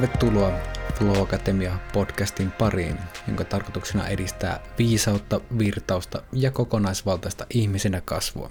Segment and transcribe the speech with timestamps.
[0.00, 0.52] tervetuloa
[0.94, 2.96] Flow Akatemia podcastin pariin,
[3.26, 8.50] jonka tarkoituksena edistää viisautta, virtausta ja kokonaisvaltaista ihmisenä kasvua.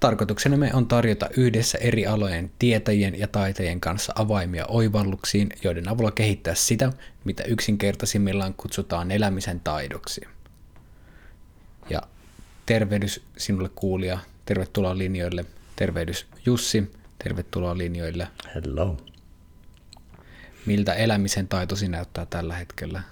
[0.00, 6.54] Tarkoituksenamme on tarjota yhdessä eri alojen tietäjien ja taitajien kanssa avaimia oivalluksiin, joiden avulla kehittää
[6.54, 6.92] sitä,
[7.24, 10.20] mitä yksinkertaisimmillaan kutsutaan elämisen taidoksi.
[11.90, 12.02] Ja
[12.66, 15.44] tervehdys sinulle kuulija, tervetuloa linjoille,
[15.76, 18.28] tervehdys Jussi, tervetuloa linjoille.
[18.54, 18.96] Hello.
[20.66, 23.02] Miltä elämisen taitosi näyttää tällä hetkellä?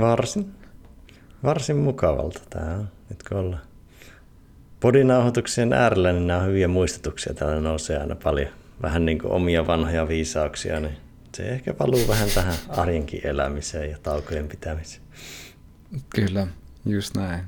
[0.00, 0.54] Varsin,
[1.42, 3.62] varsin mukavalta tämä on, nyt kun ollaan
[4.80, 7.34] podinauhoituksien äärellä, niin nämä on hyviä muistutuksia.
[7.34, 8.48] Täällä nousee aina paljon
[8.82, 10.96] vähän niin kuin omia vanhoja viisauksia, niin
[11.34, 15.02] se ehkä valuu vähän tähän arjenkin elämiseen ja taukojen pitämiseen.
[16.14, 16.46] Kyllä,
[16.86, 17.44] just näin.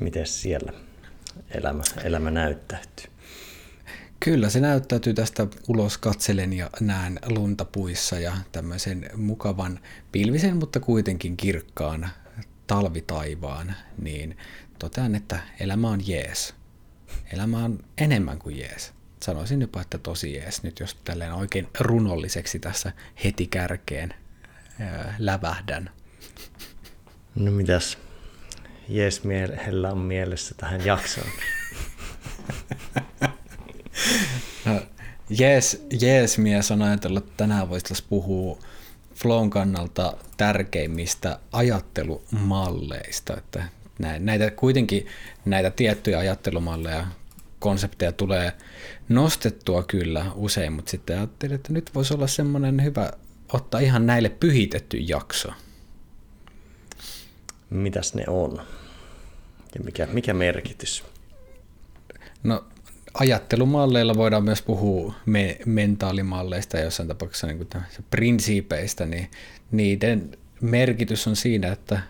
[0.00, 0.72] Miten siellä
[1.50, 3.13] elämä, elämä näyttäytyy?
[4.24, 9.80] Kyllä, se näyttäytyy tästä ulos katselen ja näen lunta puissa ja tämmöisen mukavan
[10.12, 12.08] pilvisen, mutta kuitenkin kirkkaan
[12.66, 14.36] talvitaivaan, niin
[14.78, 16.54] totean, että elämä on jees.
[17.32, 18.92] Elämä on enemmän kuin jees.
[19.22, 22.92] Sanoisin jopa, että tosi jees, nyt jos tälleen oikein runolliseksi tässä
[23.24, 24.14] heti kärkeen
[24.80, 25.90] ää, lävähdän.
[27.34, 27.98] No mitäs
[28.88, 31.28] jees miehellä on mielessä tähän jaksoon?
[34.64, 34.82] no,
[35.30, 38.58] jees, jees mies on ajatellut, että tänään voisi puhua
[39.14, 43.64] Flown kannalta tärkeimmistä ajattelumalleista, että
[44.18, 45.06] näitä kuitenkin
[45.44, 47.06] näitä tiettyjä ajattelumalleja,
[47.58, 48.52] konsepteja tulee
[49.08, 53.12] nostettua kyllä usein, mutta sitten ajattelin, että nyt voisi olla semmoinen hyvä
[53.52, 55.48] ottaa ihan näille pyhitetty jakso.
[57.70, 58.62] Mitäs ne on?
[59.74, 61.04] Ja mikä, mikä merkitys?
[62.42, 62.64] No
[63.14, 67.68] ajattelumalleilla voidaan myös puhua me, mentaalimalleista ja jossain tapauksessa niin
[68.10, 69.30] prinsiipeistä, niin
[69.70, 72.00] niiden merkitys on siinä, että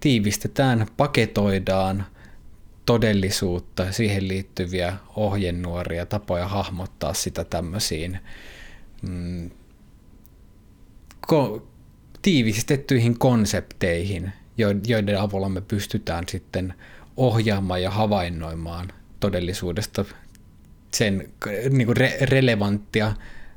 [0.00, 2.06] tiivistetään, paketoidaan
[2.86, 8.18] todellisuutta siihen liittyviä ohjenuoria, tapoja hahmottaa sitä tämmöisiin
[9.02, 9.50] mm,
[11.32, 11.62] ko-
[12.22, 14.32] tiivistettyihin konsepteihin,
[14.86, 16.74] joiden avulla me pystytään sitten
[17.16, 20.04] ohjaamaan ja havainnoimaan todellisuudesta
[20.94, 21.32] sen
[21.70, 23.12] niin kuin re- relevanttia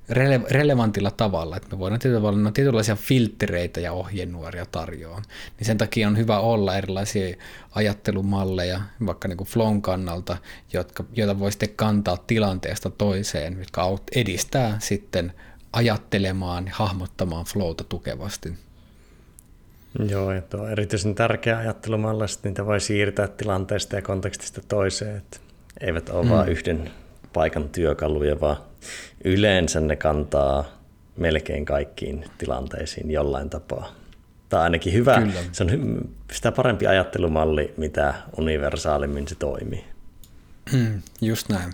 [0.10, 5.22] rele- relevantilla tavalla, että me voidaan tietyllä no, tietynlaisia filtreitä ja ohjenuoria tarjoaa.
[5.58, 7.36] Niin sen takia on hyvä olla erilaisia
[7.76, 10.38] ajattelumalleja, vaikka niin kuin flown kannalta,
[10.74, 13.82] jotka, joita voi sitten kantaa tilanteesta toiseen, mitkä
[14.16, 15.34] edistää sitten
[15.74, 18.54] ajattelemaan, hahmottamaan flowta tukevasti.
[20.10, 25.18] Joo, ja tuo on erityisen tärkeä ajattelumalli, että niitä voi siirtää tilanteesta ja kontekstista toiseen,
[25.18, 25.38] että
[25.82, 26.30] eivät ole mm.
[26.30, 26.92] vain yhden
[27.34, 28.58] paikan työkaluja, vaan
[29.24, 30.66] yleensä ne kantaa
[31.18, 33.96] melkein kaikkiin tilanteisiin jollain tapaa.
[34.50, 35.44] Tai ainakin hyvä, Kyllä.
[35.52, 36.02] se on
[36.34, 39.84] sitä parempi ajattelumalli, mitä universaalimmin se toimii.
[40.74, 41.74] Mm, just näin.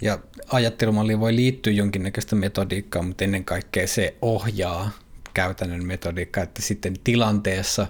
[0.00, 0.18] Ja
[0.52, 4.90] ajattelumalliin voi liittyä jonkinnäköistä metodiikkaa, mutta ennen kaikkea se ohjaa
[5.34, 7.86] käytännön metodiikkaa, että sitten tilanteessa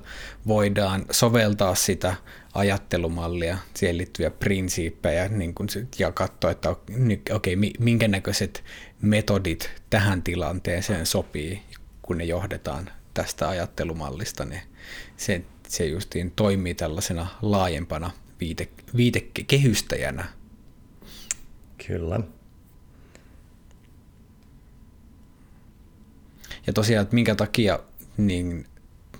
[0.46, 2.14] voidaan soveltaa sitä
[2.54, 5.68] ajattelumallia, siihen liittyviä prinsiippejä niin kun,
[5.98, 8.64] ja katsoa, että okei, okay, minkä näköiset
[9.02, 11.62] metodit tähän tilanteeseen sopii,
[12.02, 14.62] kun ne johdetaan tästä ajattelumallista, niin
[15.16, 20.24] se, se justiin toimii tällaisena laajempana viite, viitekehystäjänä.
[21.86, 22.20] Kyllä.
[26.66, 27.78] Ja tosiaan, että minkä takia
[28.16, 28.66] niin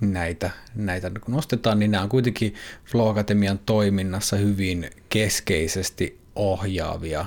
[0.01, 2.53] näitä, näitä nostetaan, niin nämä on kuitenkin
[2.85, 7.25] Flow Academian toiminnassa hyvin keskeisesti ohjaavia,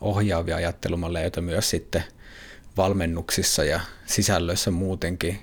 [0.00, 2.04] ohjaavia ajattelumalleja, joita myös sitten
[2.76, 5.38] valmennuksissa ja sisällöissä muutenkin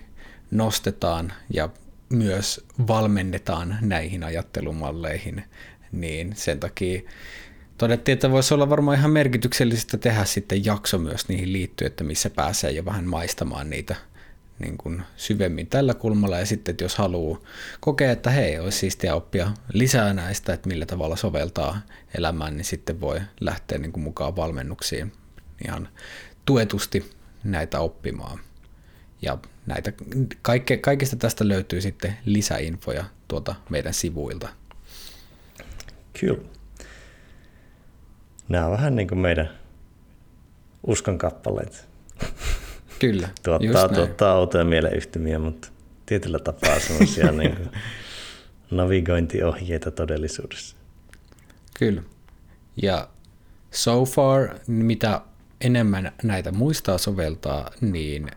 [0.52, 1.70] nostetaan ja
[2.10, 5.44] myös valmennetaan näihin ajattelumalleihin,
[5.92, 7.02] niin sen takia
[7.78, 12.30] todettiin, että voisi olla varmaan ihan merkityksellistä tehdä sitten jakso myös niihin liittyen, että missä
[12.30, 13.96] pääsee jo vähän maistamaan niitä
[14.60, 17.42] niin kuin syvemmin tällä kulmalla ja sitten, että jos haluaa
[17.80, 21.82] kokea, että hei, olisi siistiä oppia lisää näistä, että millä tavalla soveltaa
[22.18, 25.12] elämään, niin sitten voi lähteä niin kuin mukaan valmennuksiin
[25.68, 25.90] ihan
[26.46, 27.12] tuetusti
[27.44, 28.40] näitä oppimaan.
[29.22, 29.94] Ja näitä,
[30.42, 34.50] kaikke, kaikista tästä löytyy sitten lisäinfoja tuolta meidän sivuilta.
[36.20, 36.40] Kyllä.
[38.50, 39.50] Nämä on vähän niin kuin meidän
[40.88, 41.88] uskon kappaleet.
[43.00, 45.68] Kyllä, tuottaa, tuottaa outoja mieleyhtymiä, mutta
[46.06, 47.70] tietyllä tapaa sellaisia niin kuin
[48.72, 50.76] navigointiohjeita todellisuudessa.
[51.80, 52.04] Kyllä.
[52.82, 53.10] Ja
[53.72, 55.22] so far, mitä
[55.62, 58.32] enemmän näitä muistaa soveltaa, niin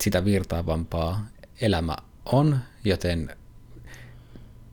[0.00, 1.26] sitä virtaavampaa
[1.60, 3.36] elämä on, joten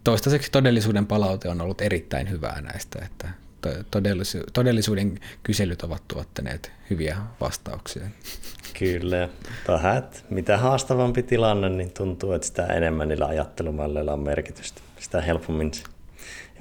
[0.04, 3.30] toistaiseksi todellisuuden palaute on ollut erittäin hyvää näistä, että
[4.54, 8.08] todellisuuden kyselyt ovat tuottaneet hyviä vastauksia.
[8.80, 9.30] Kyllä.
[9.68, 14.82] Tähän, mitä haastavampi tilanne, niin tuntuu, että sitä enemmän niillä ajattelumalleilla on merkitystä.
[15.00, 15.72] Sitä helpommin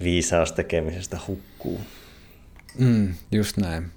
[0.03, 1.81] viisaus tekemisestä hukkuu.
[2.79, 3.91] Mm, just näin.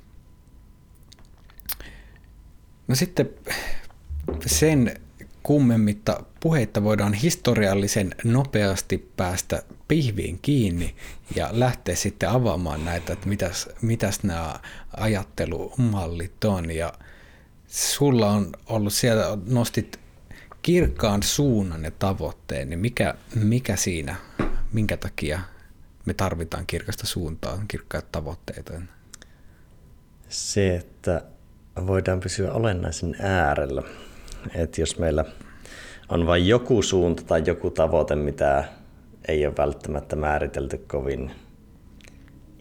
[2.88, 3.30] No sitten
[4.46, 4.94] sen
[5.44, 10.96] kummemmitta puheitta voidaan historiallisen nopeasti päästä pihviin kiinni
[11.36, 14.60] ja lähteä sitten avaamaan näitä, että mitäs, mitäs nämä
[14.98, 16.72] ajattelumallit on.
[16.72, 16.94] Ja
[17.68, 20.00] sulla on ollut siellä, nostit
[20.62, 24.16] kirkkaan suunnan ja tavoitteen, niin mikä, mikä siinä,
[24.74, 25.40] minkä takia
[26.06, 28.74] me tarvitaan kirkasta suuntaa, kirkkaat tavoitteita?
[30.30, 31.22] Se, että
[31.88, 33.84] voidaan pysyä olennaisen äärellä.
[34.56, 35.26] Että jos meillä
[36.10, 38.64] on vain joku suunta tai joku tavoite, mitä
[39.28, 41.32] ei ole välttämättä määritelty kovin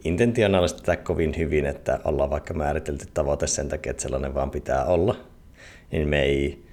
[0.06, 4.84] intentionaalisesti tai kovin hyvin, että ollaan vaikka määritelty tavoite sen takia, että sellainen vaan pitää
[4.84, 5.16] olla,
[5.92, 6.64] niin me ei,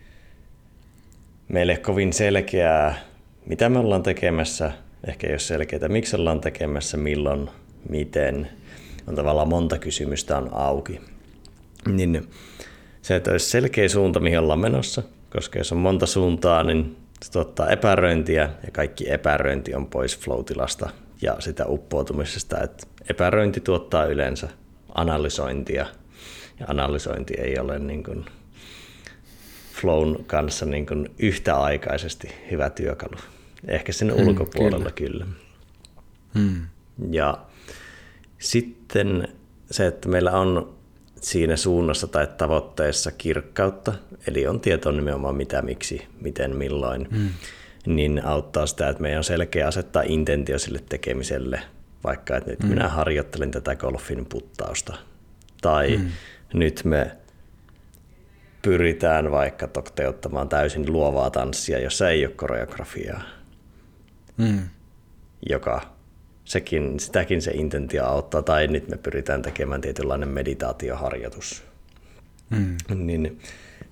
[1.48, 2.96] meille ei kovin selkeää,
[3.46, 4.72] mitä me ollaan tekemässä,
[5.08, 7.50] ehkä ei ole selkeää, miksi ollaan tekemässä, milloin,
[7.90, 8.50] miten,
[9.08, 11.02] on tavallaan monta kysymystä on auki.
[11.88, 12.28] Niin
[13.02, 17.32] se, että olisi selkeä suunta, mihin ollaan menossa, koska jos on monta suuntaa, niin se
[17.32, 20.90] tuottaa epäröintiä ja kaikki epäröinti on pois flow-tilasta
[21.22, 22.62] ja sitä uppoutumisesta.
[22.62, 24.50] Että epäröinti tuottaa yleensä
[24.96, 25.86] analysointia
[26.60, 28.26] ja analysointi ei ole niin kuin
[29.82, 33.18] flown kanssa niin kuin yhtäaikaisesti hyvä työkalu.
[33.68, 35.26] Ehkä sen hmm, ulkopuolella kyllä.
[35.26, 35.26] kyllä.
[36.40, 36.62] Hmm.
[37.12, 37.38] Ja
[38.40, 39.28] sitten
[39.72, 40.74] se, että meillä on
[41.22, 43.94] siinä suunnassa tai tavoitteessa kirkkautta,
[44.28, 47.30] eli on tietoa nimenomaan mitä, miksi, miten, milloin, mm.
[47.86, 51.62] niin auttaa sitä, että meidän on selkeä asettaa intentio sille tekemiselle,
[52.04, 52.70] vaikka että nyt mm.
[52.70, 54.98] minä harjoittelen tätä golfin puttausta,
[55.62, 56.08] tai mm.
[56.54, 57.18] nyt me
[58.62, 63.24] pyritään vaikka toteuttamaan täysin luovaa tanssia, jossa ei ole koreografiaa,
[64.38, 64.60] mm.
[65.50, 65.82] joka
[66.46, 71.64] sekin, sitäkin se intentio auttaa, tai nyt me pyritään tekemään tietynlainen meditaatioharjoitus.
[72.50, 72.78] Mm.
[72.96, 73.40] Niin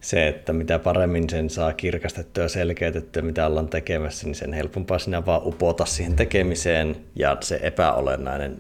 [0.02, 5.00] se, että mitä paremmin sen saa kirkastettua ja selkeytettyä, mitä ollaan tekemässä, niin sen helpompaa
[5.00, 8.60] sinä vaan upota siihen tekemiseen, ja se epäolennainen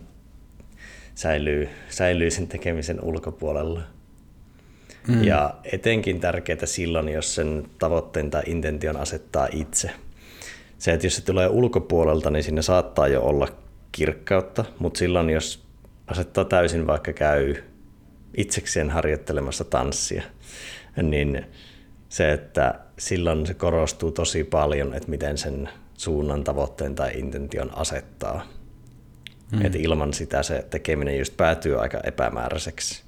[1.15, 3.81] säilyy, säilyy sen tekemisen ulkopuolella.
[5.07, 5.23] Mm.
[5.23, 9.91] Ja etenkin tärkeää silloin, jos sen tavoitteen tai intention asettaa itse.
[10.77, 13.47] Se, että jos se tulee ulkopuolelta, niin sinne saattaa jo olla
[13.91, 15.65] kirkkautta, mutta silloin jos
[16.07, 17.55] asettaa täysin vaikka käy
[18.37, 20.23] itsekseen harjoittelemassa tanssia,
[20.95, 21.45] niin
[22.09, 28.47] se, että silloin se korostuu tosi paljon, että miten sen suunnan, tavoitteen tai intention asettaa.
[29.51, 29.65] Mm.
[29.65, 33.03] Että ilman sitä se tekeminen just päätyy aika epämääräiseksi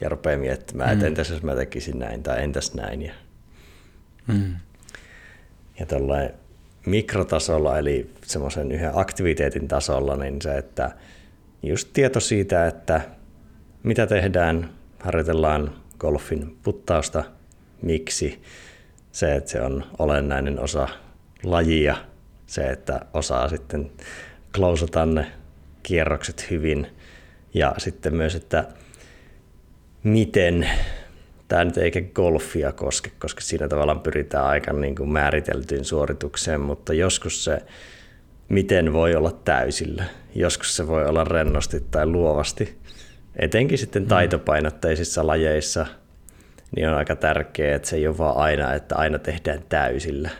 [0.00, 0.92] ja rupeaa miettimään, mm.
[0.92, 3.02] että entäs jos mä tekisin näin tai entäs näin.
[3.02, 3.12] Ja,
[4.26, 4.54] mm.
[5.80, 5.86] ja
[6.86, 10.90] mikrotasolla, eli semmoisen yhden aktiviteetin tasolla, niin se, että
[11.62, 13.00] just tieto siitä, että
[13.82, 14.70] mitä tehdään,
[15.00, 17.24] harjoitellaan golfin puttausta,
[17.82, 18.42] miksi,
[19.12, 20.88] se, että se on olennainen osa
[21.42, 21.96] lajia,
[22.46, 23.90] se, että osaa sitten
[24.54, 25.26] klousata ne
[25.82, 26.86] kierrokset hyvin.
[27.54, 28.64] Ja sitten myös, että
[30.02, 30.70] miten
[31.48, 36.92] tämä nyt eikä golfia koske, koska siinä tavallaan pyritään aika niin kuin määriteltyyn suoritukseen, mutta
[36.92, 37.62] joskus se,
[38.48, 42.78] miten voi olla täysillä, joskus se voi olla rennosti tai luovasti.
[43.38, 44.08] Etenkin sitten mm.
[44.08, 45.86] taitopainotteisissa lajeissa
[46.76, 50.30] niin on aika tärkeää, että se ei ole vaan aina, että aina tehdään täysillä,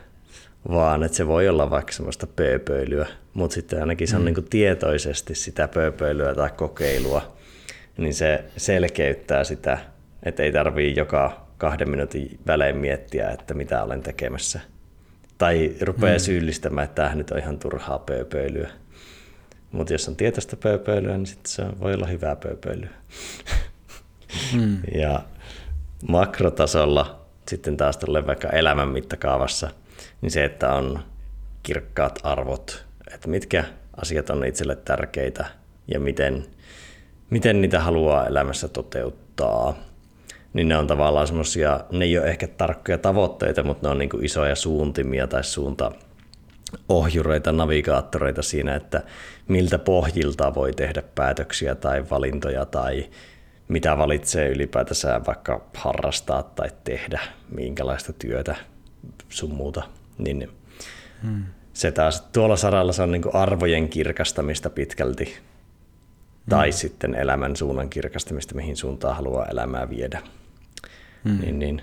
[0.69, 4.27] vaan että se voi olla vaikka semmoista pööpöilyä, mutta sitten ainakin se on mm.
[4.27, 7.37] niin kuin tietoisesti sitä pööpöilyä tai kokeilua,
[7.97, 9.79] niin se selkeyttää sitä
[10.23, 14.61] että ei tarvii joka kahden minuutin välein miettiä, että mitä olen tekemässä.
[15.39, 16.21] Tai rupeaa mm.
[16.21, 18.71] syyllistämään, että tämä nyt on ihan turhaa pööpöilyä.
[19.73, 22.91] Mutta jos on tietoista pööpöilyä, niin sitten se voi olla hyvää pööpöilyä.
[24.55, 24.79] Mm.
[24.95, 25.21] ja
[26.09, 29.71] makrotasolla sitten taas tulee vaikka elämän mittakaavassa,
[30.21, 30.99] niin se, että on
[31.63, 32.85] kirkkaat arvot,
[33.15, 33.65] että mitkä
[34.03, 35.47] asiat on itselle tärkeitä
[35.89, 36.47] ja miten,
[37.31, 39.75] miten niitä haluaa elämässä toteuttaa
[40.53, 44.25] niin ne on tavallaan semmoisia, ne ei ole ehkä tarkkoja tavoitteita, mutta ne on niin
[44.25, 45.93] isoja suuntimia tai suunta
[46.89, 49.03] ohjureita, navigaattoreita siinä, että
[49.49, 53.07] miltä pohjilta voi tehdä päätöksiä tai valintoja tai
[53.69, 57.21] mitä valitsee ylipäätänsä vaikka harrastaa tai tehdä,
[57.51, 58.57] minkälaista työtä
[59.29, 59.83] sun muuta,
[60.19, 60.49] niin
[61.23, 61.45] hmm.
[61.73, 66.51] se taas tuolla saralla se on niin arvojen kirkastamista pitkälti, hmm.
[66.51, 70.23] tai sitten elämän suunnan kirkastamista, mihin suuntaan haluaa elämää viedä.
[71.25, 71.41] Hmm.
[71.41, 71.83] Niin, niin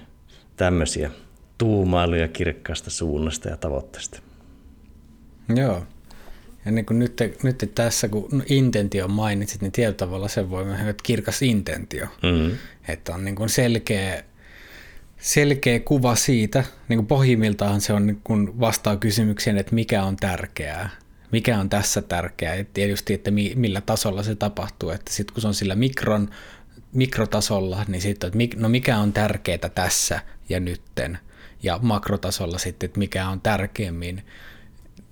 [0.58, 1.12] tämmöisiä
[1.58, 4.20] tuumailuja kirkkaasta suunnasta ja tavoitteesta.
[5.50, 5.84] Joo.
[6.66, 10.94] Ja niin kuin nyt, nyt tässä, kun intentio mainitsit, niin tietyllä tavalla se voi olla
[11.04, 12.06] kirkas intentio.
[12.06, 12.58] Mm-hmm.
[12.88, 14.24] Että on niin kuin selkeä,
[15.18, 20.16] selkeä kuva siitä, niin kuin pohjimmiltaan se on niin kuin vastaa kysymykseen, että mikä on
[20.16, 20.90] tärkeää.
[21.32, 24.90] Mikä on tässä tärkeää ja tietysti, että millä tasolla se tapahtuu.
[24.90, 26.30] Että sitten kun se on sillä mikron,
[26.94, 31.18] mikrotasolla, niin sitten, että no mikä on tärkeää tässä ja nytten.
[31.64, 34.24] Ja makrotasolla sitten, että mikä on tärkeimmin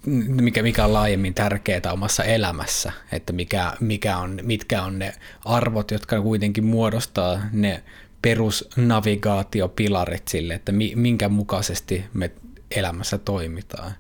[0.05, 5.13] mikä, mikä on laajemmin tärkeää omassa elämässä, että mikä, mikä on, mitkä on ne
[5.45, 7.83] arvot, jotka kuitenkin muodostaa ne
[8.21, 12.31] perusnavigaatiopilarit sille, että minkä mukaisesti me
[12.71, 13.91] elämässä toimitaan.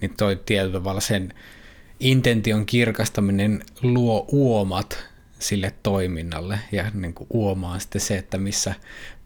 [0.00, 1.34] Niin toi tietyllä tavalla sen
[2.00, 5.04] intention kirkastaminen luo uomat
[5.38, 8.74] sille toiminnalle ja niin kuin uomaan sitten se, että missä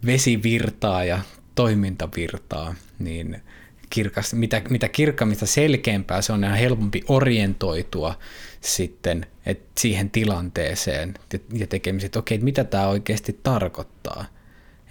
[0.07, 1.21] vesi virtaa ja
[1.55, 3.43] toiminta virtaa, niin
[3.91, 8.19] kirkas, mitä, mitä kirkkaammista selkeämpää se on ihan helpompi orientoitua
[8.61, 11.15] sitten et siihen tilanteeseen
[11.53, 14.25] ja tekemisiin, että okei, mitä tämä oikeasti tarkoittaa.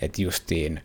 [0.01, 0.81] Että justiin,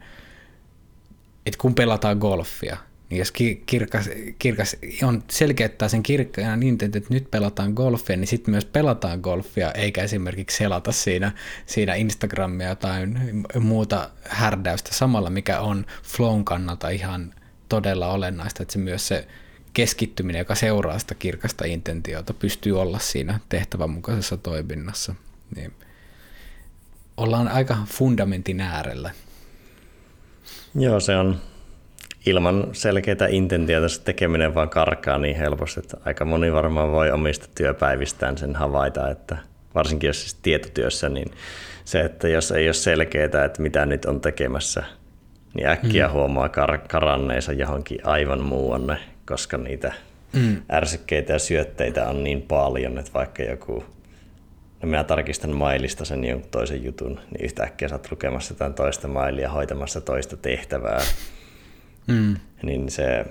[1.47, 2.76] että kun pelataan golfia,
[3.11, 3.33] niin jos
[3.67, 9.21] kirkas, kirkas on selkeyttää sen kirkkaan niin, että nyt pelataan golfia, niin sitten myös pelataan
[9.21, 11.33] golfia, eikä esimerkiksi selata siinä,
[11.67, 13.07] siinä Instagramia tai
[13.61, 17.35] muuta härdäystä samalla, mikä on flown kannalta ihan
[17.70, 19.26] todella olennaista, että se myös se
[19.72, 25.14] keskittyminen, joka seuraa sitä kirkasta intentiota, pystyy olla siinä tehtävän mukaisessa toiminnassa.
[25.56, 25.72] Niin
[27.16, 29.10] ollaan aika fundamentin äärellä.
[30.74, 31.40] Joo, se on
[32.26, 37.46] ilman selkeitä intentiota se tekeminen vaan karkaa niin helposti, että aika moni varmaan voi omista
[37.54, 39.38] työpäivistään sen havaita, että
[39.74, 41.30] varsinkin jos siis tietotyössä, niin
[41.84, 44.84] se, että jos ei ole selkeää, että mitä nyt on tekemässä–
[45.54, 46.12] niin äkkiä mm.
[46.12, 49.92] huomaa kar- karanneensa johonkin aivan muuanne, koska niitä
[50.33, 50.62] mm.
[50.73, 53.85] ärsykkeitä ja syötteitä on niin paljon, että vaikka joku,
[54.83, 59.09] no minä tarkistan mailista sen jonkun toisen jutun, niin yhtäkkiä sä oot lukemassa jotain toista
[59.09, 61.00] mailia, hoitamassa toista tehtävää,
[62.07, 62.37] mm.
[62.62, 63.25] niin se,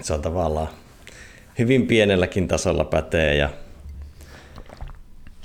[0.00, 0.68] se on tavallaan
[1.58, 3.50] hyvin pienelläkin tasolla pätee ja,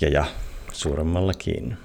[0.02, 0.26] ja, ja
[0.72, 1.78] suuremmallakin.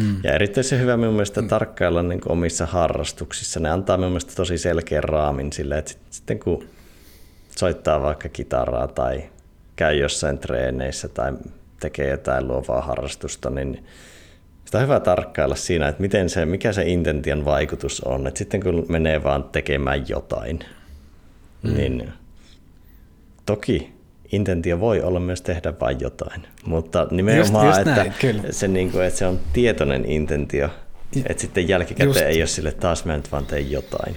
[0.00, 0.16] Mm.
[0.24, 1.48] Ja erityisen hyvä minun mielestä mm.
[1.48, 3.60] tarkkailla niin omissa harrastuksissa.
[3.60, 6.64] Ne antaa minun mielestä tosi selkeän raamin sille, että sitten kun
[7.56, 9.24] soittaa vaikka kitaraa tai
[9.76, 11.32] käy jossain treeneissä tai
[11.80, 13.84] tekee jotain luovaa harrastusta, niin
[14.64, 18.26] sitä on hyvä tarkkailla siinä, että miten se, mikä se intention vaikutus on.
[18.26, 20.58] Että sitten kun menee vaan tekemään jotain,
[21.62, 21.74] mm.
[21.74, 22.12] niin
[23.46, 23.93] toki
[24.34, 28.42] intentio voi olla myös tehdä vain jotain, mutta nimenomaan, just, just että, näin, kyllä.
[28.50, 30.68] se, niin kuin, että se on tietoinen intentio,
[31.26, 32.20] että sitten jälkikäteen just.
[32.20, 34.16] ei ole sille taas mä nyt vaan teen jotain.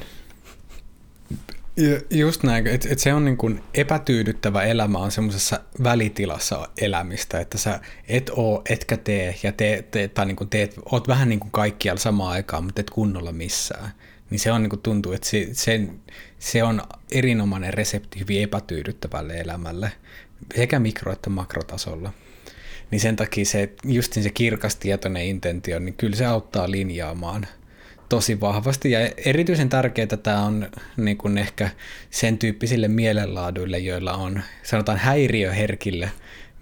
[2.10, 7.58] Just näin, että et se on niin kuin epätyydyttävä elämä on semmoisessa välitilassa elämistä, että
[7.58, 11.40] sä et oo, etkä tee ja te, te, tai niin kuin teet, oot vähän niin
[11.40, 13.92] kuin kaikkialla samaan aikaan, mutta et kunnolla missään.
[14.30, 15.88] Niin se on niin kuin tuntuu, että se, se,
[16.40, 19.92] se on erinomainen resepti hyvin epätyydyttävälle elämälle,
[20.56, 22.14] sekä mikro- että makrotasolla.
[22.92, 27.48] Niin sen takia se, just se kirkas tietoinen intentio, niin kyllä se auttaa linjaamaan
[28.10, 28.92] tosi vahvasti.
[28.92, 31.70] Ja erityisen tärkeää tämä on niin kuin ehkä
[32.10, 36.12] sen tyyppisille mielenlaaduille, joilla on, sanotaan häiriöherkille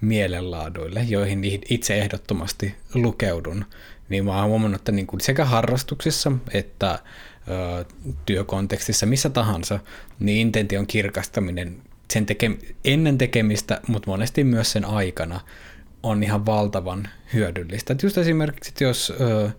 [0.01, 3.65] mielenlaaduille, joihin itse ehdottomasti lukeudun.
[4.10, 7.00] Niin mä oon huomannut, että niin kuin sekä harrastuksissa että
[8.25, 9.80] työkontekstissa, missä tahansa,
[10.20, 11.78] niin intention kirkastaminen
[12.14, 15.40] sen teke- ennen tekemistä, mutta monesti myös sen aikana
[16.04, 17.94] on ihan valtavan hyödyllistä.
[17.94, 19.50] Et just esimerkiksi, että jos ö,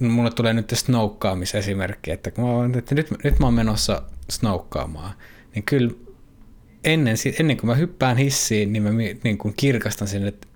[0.00, 5.12] mulle tulee nyt snowkkaamisesimerkki, että, kun mä, oon, että nyt, nyt mä oon menossa snowkkaamaan,
[5.54, 5.92] niin kyllä
[6.84, 8.90] ennen, ennen kuin mä hyppään hissiin, niin mä
[9.24, 10.48] niin kuin kirkastan sen, että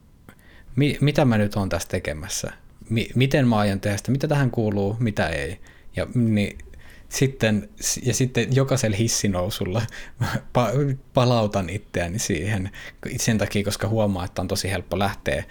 [0.76, 2.52] mi, mitä mä nyt oon tässä tekemässä,
[2.90, 5.60] mi, miten mä aion tehdä sitä, mitä tähän kuuluu, mitä ei.
[5.96, 6.58] Ja niin
[7.08, 7.68] sitten,
[8.02, 9.82] ja sitten jokaisella hissinousulla
[11.14, 12.70] palautan itseäni siihen
[13.16, 15.44] sen takia, koska huomaa, että on tosi helppo lähteä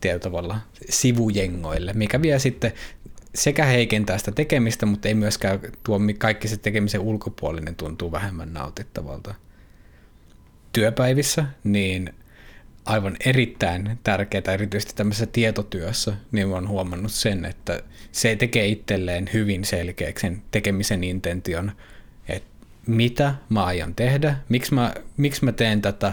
[0.00, 2.72] tietyllä tavalla sivujengoille, mikä vie sitten
[3.34, 9.34] sekä heikentää sitä tekemistä, mutta ei myöskään tuo kaikki se tekemisen ulkopuolinen tuntuu vähemmän nautittavalta.
[10.72, 12.14] Työpäivissä, niin
[12.86, 19.64] aivan erittäin tärkeää, erityisesti tämmöisessä tietotyössä, niin olen huomannut sen, että se tekee itselleen hyvin
[19.64, 21.72] selkeäksi sen tekemisen intention,
[22.28, 22.48] että
[22.86, 26.12] mitä mä aion tehdä, miksi mä, miksi mä teen tätä,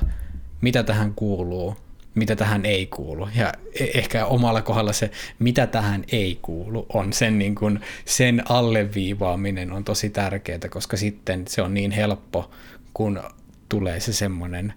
[0.61, 1.77] mitä tähän kuuluu,
[2.15, 3.29] mitä tähän ei kuulu.
[3.35, 8.51] Ja e- ehkä omalla kohdalla se, mitä tähän ei kuulu, on sen, niin kuin, sen
[8.51, 12.51] alleviivaaminen on tosi tärkeää, koska sitten se on niin helppo,
[12.93, 13.23] kun
[13.69, 14.73] tulee se semmoinen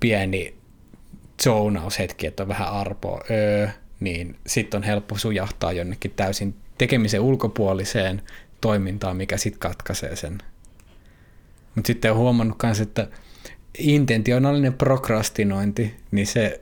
[0.00, 0.54] pieni
[1.42, 3.68] zoonaushetki, että on vähän arpoa, öö,
[4.00, 8.22] niin sitten on helppo sujahtaa jonnekin täysin tekemisen ulkopuoliseen
[8.60, 10.38] toimintaan, mikä sitten katkaisee sen.
[11.74, 13.08] Mutta sitten on huomannut myös, että
[13.78, 16.60] intentionaalinen prokrastinointi, niin se,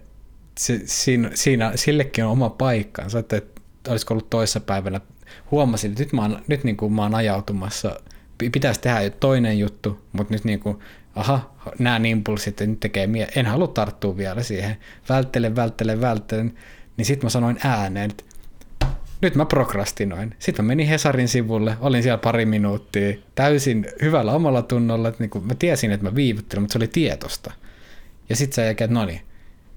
[0.59, 3.43] se siinä, siinä, sillekin on oma paikkansa, että
[3.89, 5.01] olisiko ollut toissa päivänä,
[5.51, 8.01] huomasin, että nyt mä oon, nyt niin kuin mä oon ajautumassa,
[8.53, 10.79] pitäisi tehdä toinen juttu, mutta nyt niin kuin,
[11.15, 14.77] aha, nämä impulssit, että nyt tekee mie- en halua tarttua vielä siihen,
[15.09, 16.55] välttelen, välttelen, välttelen,
[16.97, 18.25] niin sitten mä sanoin ääneen, että
[19.21, 20.35] nyt mä prokrastinoin.
[20.39, 25.47] Sitten mä menin Hesarin sivulle, olin siellä pari minuuttia, täysin hyvällä omalla tunnolla, että niin
[25.47, 27.53] mä tiesin, että mä viivyttelin, mutta se oli tietosta.
[28.29, 29.21] Ja sitten se että no niin,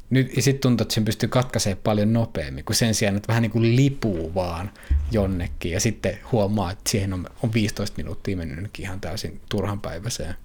[0.10, 3.42] nyt, ja sitten tuntuu, että sen pystyy katkaisemaan paljon nopeammin, kuin sen sijaan, että vähän
[3.42, 4.72] niin kuin lipuu vaan
[5.12, 10.36] jonnekin, ja sitten huomaa, että siihen on, on 15 minuuttia mennyt ihan täysin turhan päiväiseen.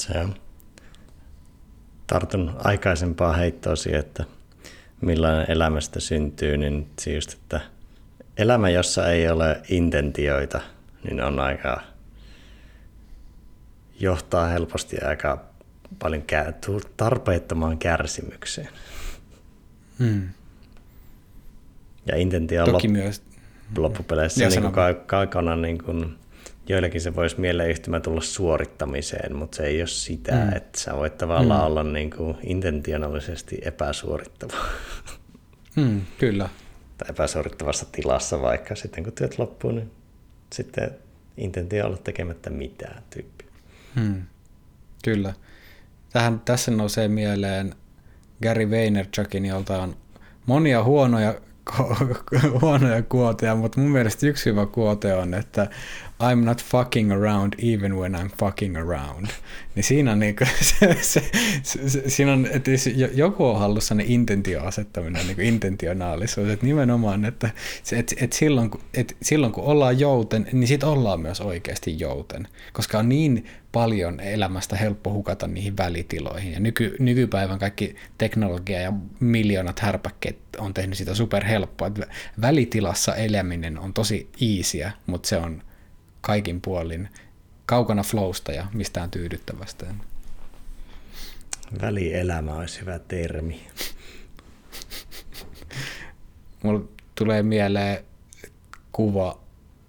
[0.00, 0.34] Se on
[2.06, 4.24] tartun aikaisempaa heittoa siihen, että
[5.00, 7.60] millainen elämästä syntyy, niin se just, että
[8.36, 10.60] elämä, jossa ei ole intentioita,
[11.04, 11.80] niin on aika,
[14.00, 15.44] johtaa helposti aika
[15.98, 16.22] paljon
[16.96, 18.68] tarpeettomaan kärsimykseen.
[19.98, 20.28] Hmm.
[22.06, 23.22] Ja intentio on lop- myös.
[23.76, 24.72] loppupeleissä niin kuin
[25.06, 26.18] kaukana niin kuin
[26.68, 30.56] joillekin se voisi mieleyhtymä tulla suorittamiseen, mutta se ei ole sitä, mm.
[30.56, 31.66] että sä voit tavallaan mm.
[31.66, 34.56] olla niin kuin intentionaalisesti epäsuorittava.
[35.76, 36.48] Mm, kyllä.
[36.98, 39.90] Tai epäsuorittavassa tilassa vaikka sitten kun työt loppuu, niin
[40.52, 40.90] sitten
[41.36, 43.44] intentio olla tekemättä mitään tyyppi.
[43.94, 44.22] Mm,
[45.04, 45.34] kyllä.
[46.12, 47.74] Tähän, tässä nousee mieleen
[48.42, 49.96] Gary Vaynerchukin, jolta on
[50.46, 51.34] monia huonoja
[52.60, 55.70] huonoja kuoteja, mutta mun mielestä yksi hyvä kuote on, että
[56.22, 59.26] I'm not fucking around even when I'm fucking around.
[59.74, 61.22] Niin siinä on, niin kuin, se, se,
[61.62, 62.70] se, siinä on että
[63.14, 67.50] joku on hallussa ne intentioasettaminen, niin intentionaalisuus, että nimenomaan, että,
[67.92, 72.98] että, että silloin, että silloin kun ollaan jouten, niin sitten ollaan myös oikeasti jouten, koska
[72.98, 76.52] on niin paljon elämästä helppo hukata niihin välitiloihin.
[76.52, 81.90] Ja nyky, nykypäivän kaikki teknologia ja miljoonat härpäkkeet on tehnyt sitä superhelppoa.
[82.40, 85.62] Välitilassa eläminen on tosi easyä, mutta se on
[86.22, 87.08] kaikin puolin
[87.66, 89.86] kaukana flowsta ja mistään tyydyttävästä.
[91.80, 93.66] Välielämä olisi hyvä termi.
[96.62, 98.04] Mulla tulee mieleen
[98.92, 99.40] kuva,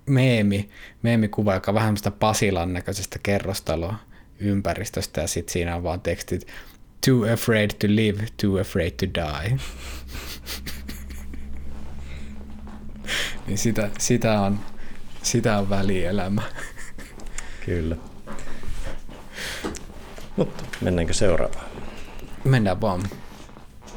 [0.06, 0.70] meemi,
[1.02, 3.96] meemikuva, joka on vähän sitä Pasilan näköisestä kerrostaloa
[4.40, 6.48] ympäristöstä ja sitten siinä on vaan tekstit
[7.06, 9.58] Too afraid to live, too afraid to die.
[13.48, 14.60] niin sitä, sitä on
[15.24, 16.42] sitä on välielämä.
[17.66, 17.96] Kyllä.
[20.38, 21.66] Mutta mennäänkö seuraavaan?
[22.44, 23.04] Mennään vaan.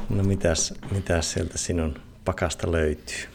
[0.09, 3.25] No mitäs, mitäs sieltä sinun pakasta löytyy?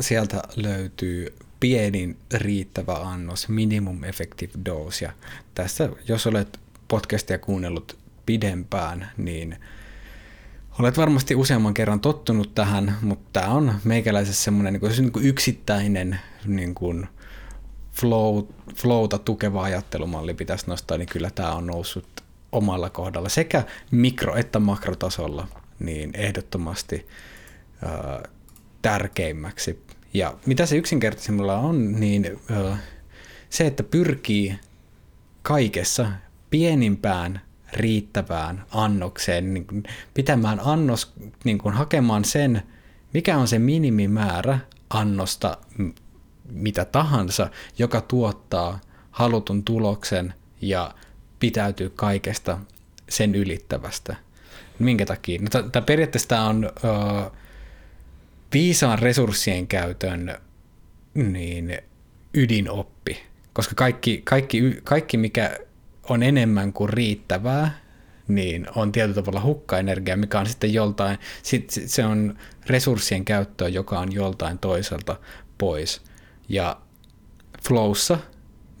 [0.00, 5.04] Sieltä löytyy pienin riittävä annos, minimum effective dose.
[5.04, 5.12] Ja
[5.54, 9.56] tässä, jos olet podcastia kuunnellut pidempään, niin
[10.78, 16.74] Olet varmasti useamman kerran tottunut tähän, mutta tämä on meikäläisessä semmoinen niin kuin yksittäinen niin
[16.74, 17.08] kuin
[17.92, 22.06] flow, flowta tukeva ajattelumalli pitäisi nostaa, niin kyllä tämä on noussut
[22.52, 27.06] omalla kohdalla sekä mikro- että makrotasolla niin ehdottomasti
[27.84, 28.30] äh,
[28.82, 29.84] tärkeimmäksi.
[30.14, 32.78] Ja mitä se yksinkertaisimmalla on, niin äh,
[33.50, 34.58] se, että pyrkii
[35.42, 36.12] kaikessa
[36.50, 37.40] pienimpään
[37.72, 39.82] riittävään annokseen, niin kuin
[40.14, 41.12] pitämään annos,
[41.44, 42.62] niin kuin hakemaan sen,
[43.14, 44.58] mikä on se minimimäärä
[44.90, 45.56] annosta
[46.50, 48.80] mitä tahansa, joka tuottaa
[49.10, 50.94] halutun tuloksen ja
[51.40, 52.58] pitäytyy kaikesta
[53.08, 54.16] sen ylittävästä.
[54.78, 55.40] Minkä takia?
[55.42, 57.30] No, tämä periaatteessa tämä on ö,
[58.52, 60.38] viisaan resurssien käytön
[61.14, 61.78] niin,
[62.34, 65.58] ydinoppi, koska kaikki, kaikki, kaikki mikä
[66.08, 67.78] on enemmän kuin riittävää,
[68.28, 73.98] niin on tietyllä tavalla hukkaenergia, mikä on sitten joltain, sit se on resurssien käyttöä, joka
[73.98, 75.16] on joltain toiselta
[75.58, 76.02] pois.
[76.48, 76.80] Ja
[77.68, 78.18] flowssa,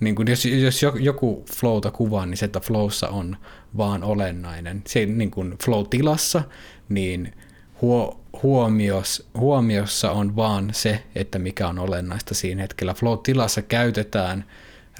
[0.00, 3.36] niin kun jos, jos joku flowta kuvaa, niin se, että flowssa on
[3.76, 4.82] vaan olennainen.
[4.86, 6.42] Se niin kuin flow-tilassa,
[6.88, 7.34] niin
[7.82, 12.94] huo, huomios, huomiossa on vaan se, että mikä on olennaista siinä hetkellä.
[12.94, 14.44] Flow-tilassa käytetään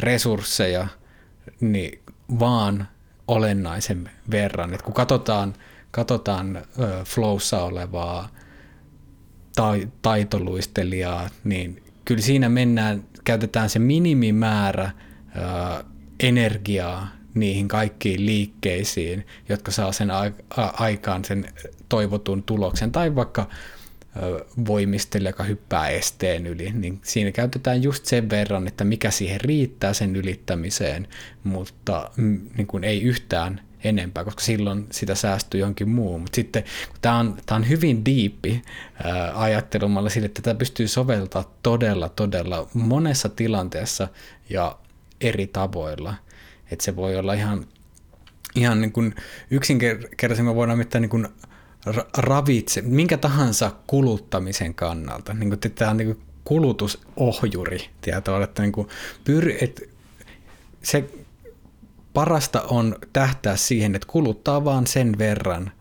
[0.00, 0.86] resursseja
[1.60, 2.02] niin
[2.38, 2.88] vaan
[3.28, 4.74] olennaisen verran.
[4.74, 5.54] Et kun katsotaan,
[5.90, 6.62] katsotaan
[7.04, 8.28] flowssa olevaa
[9.56, 15.84] tai, taitoluistelijaa, niin kyllä siinä mennään, käytetään se minimimäärä ö,
[16.20, 20.08] energiaa niihin kaikkiin liikkeisiin, jotka saa sen
[20.72, 21.48] aikaan sen
[21.88, 23.48] toivotun tuloksen, tai vaikka
[24.66, 29.92] voimistelija, joka hyppää esteen yli, niin siinä käytetään just sen verran, että mikä siihen riittää
[29.92, 31.08] sen ylittämiseen,
[31.44, 36.20] mutta mm, niin kuin ei yhtään enempää, koska silloin sitä säästyy johonkin muuhun.
[36.20, 36.64] Mutta sitten
[37.02, 38.62] tämä on, tämä on hyvin diippi
[39.34, 44.08] ajattelumalla sille, että tätä pystyy soveltaa todella, todella monessa tilanteessa
[44.50, 44.78] ja
[45.20, 46.14] eri tavoilla.
[46.70, 47.66] Että se voi olla ihan,
[48.54, 49.14] ihan niin kuin
[49.50, 51.28] yksinkertaisesti voidaan mitään niin kuin
[52.16, 55.34] ravitse, minkä tahansa kuluttamisen kannalta.
[55.34, 58.88] Niin tämä on niin kulutusohjuri tietoa, että niin kuin
[59.24, 59.82] pyr, että
[60.82, 61.04] se
[62.14, 65.72] parasta on tähtää siihen, että kuluttaa vaan sen verran,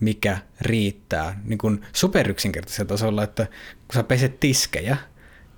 [0.00, 1.40] mikä riittää.
[1.44, 3.44] Niin kuin superyksinkertaisella tasolla, että
[3.88, 4.96] kun sä peset tiskejä,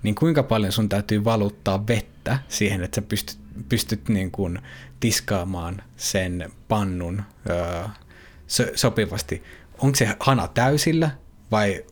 [0.03, 4.59] niin kuinka paljon sun täytyy valuttaa vettä siihen, että sä pystyt, pystyt niin kuin
[4.99, 7.83] tiskaamaan sen pannun öö,
[8.75, 9.43] sopivasti.
[9.81, 11.11] Onko se hana täysillä
[11.51, 11.85] vai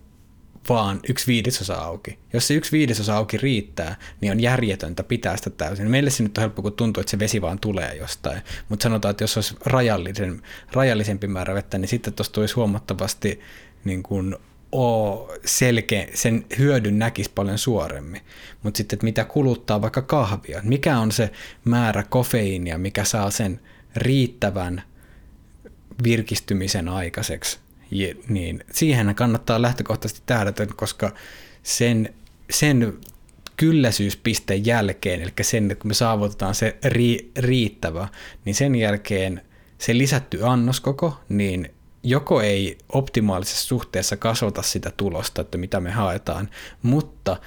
[0.69, 2.19] vaan yksi viidesosa auki.
[2.33, 5.91] Jos se yksi viidesosa auki riittää, niin on järjetöntä pitää sitä täysin.
[5.91, 8.41] Meille se nyt on helppo, kun tuntuu, että se vesi vaan tulee jostain.
[8.69, 10.41] Mutta sanotaan, että jos olisi rajallisen,
[10.73, 13.39] rajallisempi määrä vettä, niin sitten tuosta tulisi huomattavasti
[13.85, 14.35] niin kuin,
[14.71, 18.21] oo selkeä, sen hyödyn näkisi paljon suoremmin.
[18.63, 21.31] Mutta sitten, että mitä kuluttaa vaikka kahvia, mikä on se
[21.65, 23.59] määrä kofeiinia, mikä saa sen
[23.95, 24.83] riittävän
[26.03, 27.59] virkistymisen aikaiseksi,
[28.29, 31.11] niin siihen kannattaa lähtökohtaisesti tähdätä, koska
[31.63, 32.13] sen,
[32.49, 32.97] sen
[33.57, 38.07] kylläisyyspisteen jälkeen, eli sen, kun me saavutetaan se ri, riittävä,
[38.45, 39.41] niin sen jälkeen
[39.77, 41.71] se lisätty annoskoko, niin
[42.03, 46.49] joko ei optimaalisessa suhteessa kasvata sitä tulosta, että mitä me haetaan,
[46.81, 47.37] mutta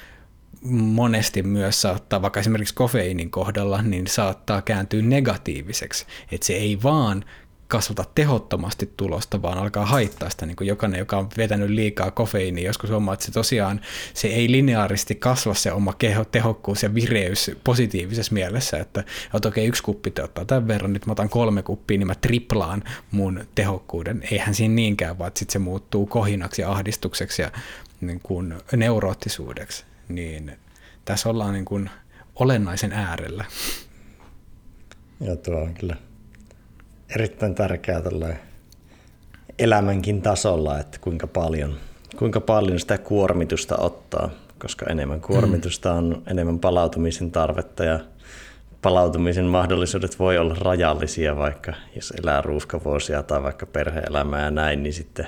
[0.71, 6.07] monesti myös saattaa, vaikka esimerkiksi kofeiinin kohdalla, niin saattaa kääntyä negatiiviseksi.
[6.33, 7.25] Että se ei vaan
[7.73, 10.47] kasvata tehottomasti tulosta, vaan alkaa haittaa sitä.
[10.47, 13.81] Niin kuin jokainen, joka on vetänyt liikaa kofeiiniä, joskus huomaa, että se tosiaan
[14.15, 19.05] se ei lineaaristi kasva se oma keho, tehokkuus ja vireys positiivisessa mielessä, että,
[19.47, 22.83] okei, yksi kuppi te ottaa tämän verran, nyt mä otan kolme kuppia, niin mä triplaan
[23.11, 24.23] mun tehokkuuden.
[24.31, 27.51] Eihän siinä niinkään, vaan sitten se muuttuu kohinaksi ja ahdistukseksi ja
[28.01, 29.85] niin kuin neuroottisuudeksi.
[30.09, 30.53] Niin
[31.05, 31.91] tässä ollaan niin kuin
[32.35, 33.45] olennaisen äärellä.
[35.21, 35.97] Joo, tuo on kyllä
[37.15, 38.37] erittäin tärkeää tällä
[39.59, 41.75] elämänkin tasolla, että kuinka paljon,
[42.19, 48.01] kuinka paljon sitä kuormitusta ottaa, koska enemmän kuormitusta on enemmän palautumisen tarvetta ja
[48.83, 54.93] palautumisen mahdollisuudet voi olla rajallisia, vaikka jos elää ruuhkavuosia tai vaikka perhe-elämää ja näin, niin
[54.93, 55.27] sitten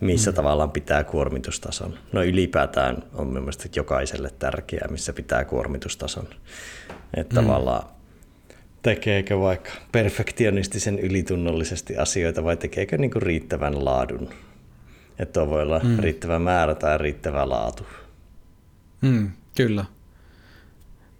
[0.00, 0.34] missä mm.
[0.34, 1.94] tavallaan pitää kuormitustason.
[2.12, 6.28] No ylipäätään on mielestäni jokaiselle tärkeää, missä pitää kuormitustason.
[7.14, 7.46] Että mm.
[7.46, 7.95] tavallaan
[8.86, 14.30] tekeekö vaikka perfektionistisen ylitunnollisesti asioita vai tekeekö niin kuin riittävän laadun.
[15.18, 15.98] Että voi olla mm.
[15.98, 17.86] riittävä määrä tai riittävä laatu.
[19.00, 19.84] Mm, kyllä.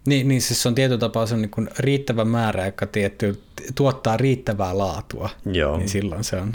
[0.06, 3.42] Niin, niin siis on tietyllä tapaa se on niin kuin riittävä määrä, joka tietty,
[3.74, 5.30] tuottaa riittävää laatua.
[5.52, 5.76] Joo.
[5.76, 6.52] Niin silloin se on.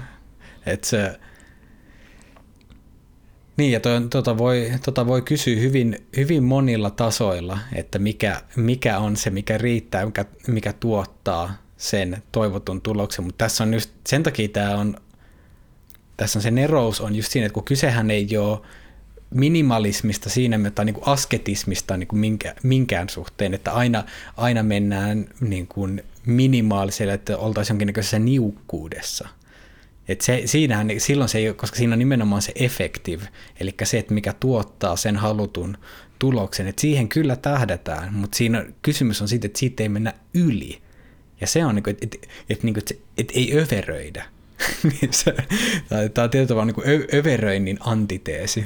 [0.65, 1.19] Että se,
[3.57, 8.99] niin, ja to, tota, voi, tota voi kysyä hyvin, hyvin monilla tasoilla, että mikä, mikä
[8.99, 14.23] on se, mikä riittää, mikä, mikä tuottaa sen toivotun tuloksen, mutta tässä on just, sen
[14.23, 14.97] takia tämä on,
[16.17, 18.59] tässä on se nerous on just siinä, että kun kysehän ei ole
[19.29, 24.03] minimalismista siinä, tai niin kuin asketismista niin kuin minkä, minkään suhteen, että aina,
[24.37, 29.27] aina mennään niin kuin minimaaliselle, että oltaisiin jonkinnäköisessä niukkuudessa–
[30.07, 33.23] et se, siinähän, silloin se ei, koska siinä on nimenomaan se effective,
[33.59, 35.77] eli se, että mikä tuottaa sen halutun
[36.19, 40.81] tuloksen, että siihen kyllä tähdätään, mutta siinä kysymys on siitä, että siitä ei mennä yli.
[41.41, 44.25] Ja se on, että et, et, et, et, et ei överöidä.
[46.13, 48.65] Tämä on tietyllä tavalla niin överöinnin antiteesi.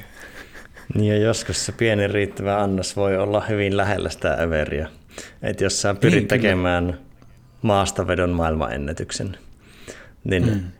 [0.95, 4.89] Niin ja joskus se pieni riittävä annos voi olla hyvin lähellä sitä överiä.
[5.41, 6.99] Että jos sä pyrit niin, tekemään
[7.61, 9.37] maastavedon maailmanennätyksen,
[10.23, 10.71] niin mm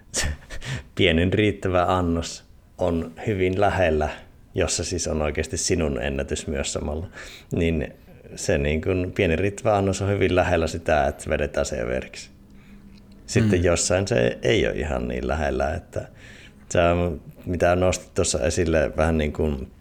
[0.95, 2.43] pienin riittävä annos
[2.77, 4.09] on hyvin lähellä,
[4.55, 7.07] jossa siis on oikeasti sinun ennätys myös samalla,
[7.51, 7.93] niin
[8.35, 12.29] se niin kuin pieni riittävä annos on hyvin lähellä sitä, että vedetään se veriksi.
[13.25, 13.65] Sitten mm.
[13.65, 16.07] jossain se ei ole ihan niin lähellä, että
[16.69, 16.79] se
[17.45, 19.71] mitä nostit tuossa esille vähän niin kuin,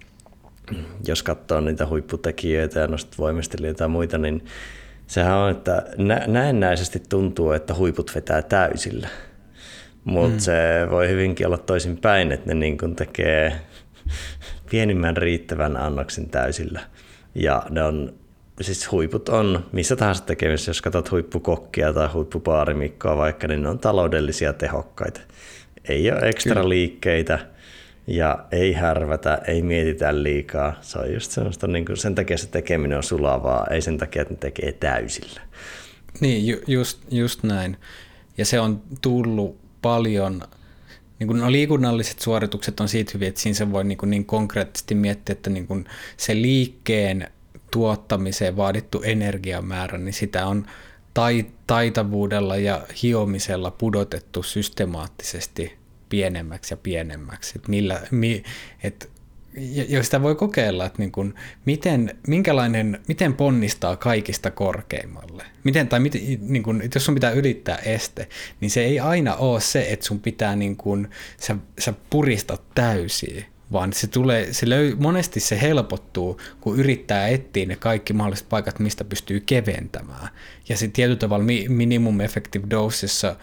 [1.07, 4.45] jos katsoo niitä huipputekijöitä ja nostit voimistelijoita ja muita, niin
[5.07, 5.83] sehän on, että
[6.27, 9.09] näennäisesti tuntuu, että huiput vetää täysillä.
[10.05, 10.39] Mutta mm.
[10.39, 10.53] se
[10.91, 13.61] voi hyvinkin olla toisin päin, että ne niin kuin tekee
[14.71, 16.81] pienimmän riittävän annoksen täysillä.
[17.35, 18.15] Ja ne on,
[18.61, 23.79] siis huiput on missä tahansa tekemisessä, jos katsot huippukokkia tai huippupaarimikkoa vaikka, niin ne on
[23.79, 25.21] taloudellisia tehokkaita.
[25.89, 26.69] Ei ole ekstra Kyllä.
[26.69, 27.39] liikkeitä
[28.07, 30.75] ja ei härvätä, ei mietitä liikaa.
[30.81, 34.23] Se on just semmoista, niin kuin sen takia se tekeminen on sulavaa, ei sen takia,
[34.23, 35.41] että ne tekee täysillä.
[36.21, 37.77] Niin, ju, just, just näin.
[38.39, 40.43] Ja se on tullut paljon,
[41.19, 44.25] niin kuin no liikunnalliset suoritukset on siitä hyviä, että siinä se voi niin, kuin niin
[44.25, 45.85] konkreettisesti miettiä, että niin kuin
[46.17, 47.31] se liikkeen
[47.71, 50.67] tuottamiseen vaadittu energiamäärä, niin sitä on
[51.67, 55.77] taitavuudella ja hiomisella pudotettu systemaattisesti
[56.09, 57.53] pienemmäksi ja pienemmäksi.
[57.57, 58.43] Että millä, mi,
[58.83, 59.11] et,
[59.89, 65.45] ja sitä voi kokeilla, että niin kuin, miten, minkälainen, miten ponnistaa kaikista korkeimmalle.
[65.65, 68.29] Miten, tai miten, niin kuin, jos sun pitää ylittää este,
[68.61, 71.09] niin se ei aina ole se, että sun pitää, niin kuin,
[71.41, 77.67] sä, sä puristat täysiä, vaan se tulee, se löy, monesti se helpottuu, kun yrittää etsiä
[77.67, 80.29] ne kaikki mahdolliset paikat, mistä pystyy keventämään.
[80.69, 83.37] Ja se tietyllä tavalla minimum effective dosessa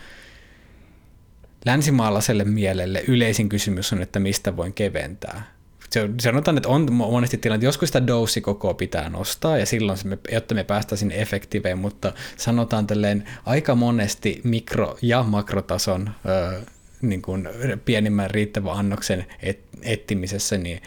[1.66, 5.51] länsimaalaiselle mielelle yleisin kysymys on, että mistä voin keventää.
[5.94, 8.02] Se, sanotaan, että on monesti tilanne, että joskus sitä
[8.42, 13.24] koko pitää nostaa ja silloin se me, jotta me päästään sinne efektiveen, mutta sanotaan tälleen
[13.46, 16.62] aika monesti mikro- ja makrotason ö,
[17.02, 17.50] niin kuin
[17.86, 20.82] pienimmän riittävän annoksen et, etsimisessä, niin,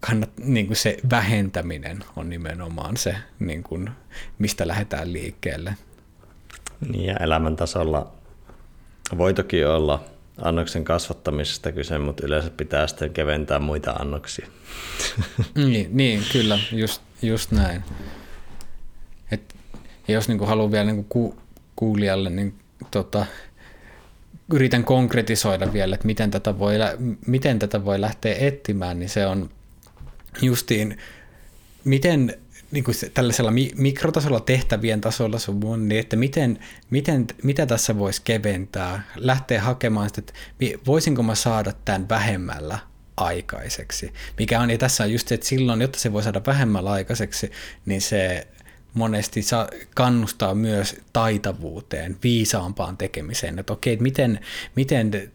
[0.00, 3.90] kannat, niin kuin se vähentäminen on nimenomaan se, niin kuin,
[4.38, 5.76] mistä lähdetään liikkeelle.
[6.88, 8.12] Niin ja elämäntasolla
[9.18, 10.04] voi toki olla
[10.38, 14.46] annoksen kasvattamisesta kyse, mutta yleensä pitää sitten keventää muita annoksia.
[15.54, 17.84] niin, niin, kyllä, just, just näin.
[19.30, 19.54] Et,
[20.08, 21.36] jos niin haluaa vielä niin ku,
[21.76, 22.54] kuulijalle, niin
[22.90, 23.26] tota,
[24.52, 26.74] yritän konkretisoida vielä, että miten tätä, voi,
[27.26, 29.50] miten tätä voi lähteä etsimään, niin se on
[30.42, 30.98] justiin,
[31.84, 32.38] miten
[32.72, 36.58] niin kuin tällaisella mikrotasolla tehtävien tasolla sun niin että miten,
[36.90, 40.32] miten, mitä tässä voisi keventää, lähteä hakemaan sitä, että
[40.86, 42.78] voisinko mä saada tämän vähemmällä
[43.16, 44.12] aikaiseksi.
[44.38, 47.50] Mikä on, ja tässä on just se, että silloin, jotta se voi saada vähemmällä aikaiseksi,
[47.86, 48.46] niin se
[48.94, 54.40] monesti saa, kannustaa myös taitavuuteen, viisaampaan tekemiseen, että okei, että miten,
[54.76, 55.32] miten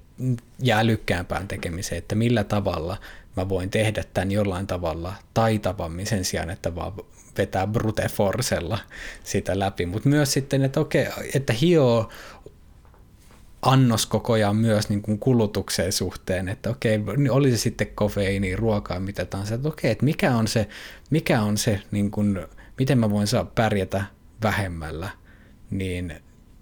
[0.60, 2.97] ja älykkäämpään tekemiseen, että millä tavalla
[3.36, 6.93] mä voin tehdä tämän jollain tavalla taitavammin sen sijaan, että vaan
[7.38, 8.80] vetää brute forcella
[9.23, 12.10] sitä läpi, mutta myös sitten, että okei, että hioo
[13.62, 19.26] annoskokoja myös niin kuin kulutukseen suhteen, että okei, niin oli se sitten kofeiini, ruokaa, mitä
[19.26, 20.67] tahansa, että okei, että mikä on se,
[21.10, 22.39] mikä on se niin kuin,
[22.80, 24.04] miten mä voin saa pärjätä
[24.43, 25.10] vähemmällä,
[25.69, 26.15] niin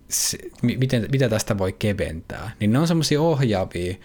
[0.10, 3.96] se, miten, mitä tästä voi keventää, niin ne on semmoisia ohjaavia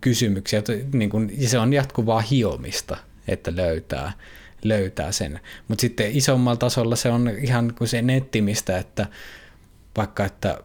[0.00, 2.96] kysymyksiä, että niin kun, ja se on jatkuvaa hiomista,
[3.28, 4.12] että löytää,
[4.68, 5.40] löytää sen.
[5.68, 9.06] Mutta sitten isommalla tasolla se on ihan kuin se nettimistä, että
[9.96, 10.58] vaikka, että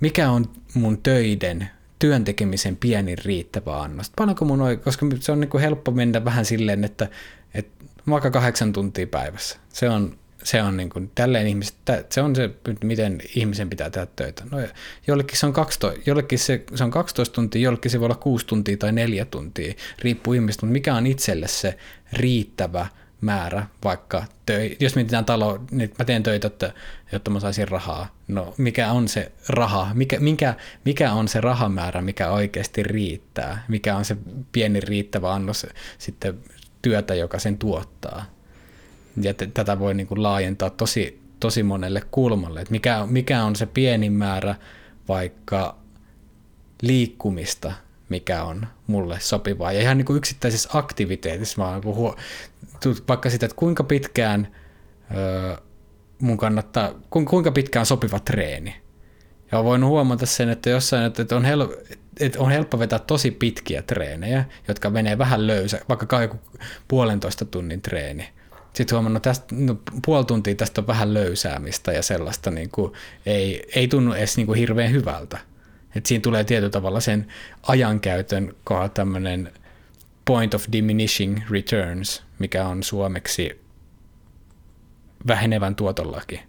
[0.00, 4.12] mikä on mun töiden työntekemisen pienin riittävä annos.
[4.16, 7.08] Paljonko mun on, koska se on niin kuin helppo mennä vähän silleen, että,
[7.54, 9.58] että vaikka kahdeksan tuntia päivässä.
[9.68, 11.76] Se on se on niin kuin, tälleen ihmiset,
[12.10, 12.50] se on se,
[12.84, 14.42] miten ihmisen pitää tehdä töitä.
[14.50, 14.58] No,
[15.06, 18.46] jollekin, se on 12, jollekin se, se on 12 tuntia, jollekin se voi olla 6
[18.46, 21.78] tuntia tai 4 tuntia, riippuu ihmistä, mutta mikä on itselle se
[22.12, 22.86] riittävä
[23.20, 26.72] määrä, vaikka töi, jos mietitään talo, niin mä teen töitä, että,
[27.12, 28.06] jotta mä saisin rahaa.
[28.28, 33.96] No mikä on se raha, mikä, mikä, mikä on se rahamäärä, mikä oikeasti riittää, mikä
[33.96, 34.16] on se
[34.52, 35.66] pieni riittävä annos
[35.98, 36.38] sitten
[36.82, 38.24] työtä, joka sen tuottaa?
[39.22, 43.56] Ja t- tätä voi niin kuin laajentaa tosi, tosi monelle kulmalle, että mikä, mikä on
[43.56, 44.54] se pieni määrä
[45.08, 45.76] vaikka
[46.82, 47.72] liikkumista,
[48.08, 49.72] mikä on mulle sopivaa.
[49.72, 52.16] Ja ihan niin kuin yksittäisissä aktiviteetissa, mä huo,
[53.08, 54.48] vaikka sitä, että kuinka pitkään
[55.16, 55.56] öö,
[56.18, 58.76] mun kannattaa, kuinka pitkään sopiva treeni.
[59.52, 61.68] Ja voin huomata sen, että jossain, että on, hel,
[62.20, 66.36] että on helppo vetää tosi pitkiä treenejä, jotka menee vähän löysä, vaikka joku
[66.88, 68.28] puolentoista tunnin treeni
[68.76, 72.92] sitten huomannut, että tästä, no, puoli tuntia tästä on vähän löysäämistä ja sellaista niin kuin,
[73.26, 75.38] ei, ei tunnu edes niin kuin hirveän hyvältä.
[75.96, 77.26] Et siinä tulee tietyllä tavalla sen
[77.62, 79.52] ajankäytön kohdalla tämmöinen
[80.24, 83.60] point of diminishing returns, mikä on suomeksi
[85.26, 86.40] vähenevän tuotollakin.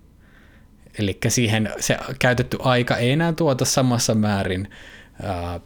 [0.99, 4.69] Eli siihen se käytetty aika ei enää tuota samassa määrin
[5.23, 5.59] ää,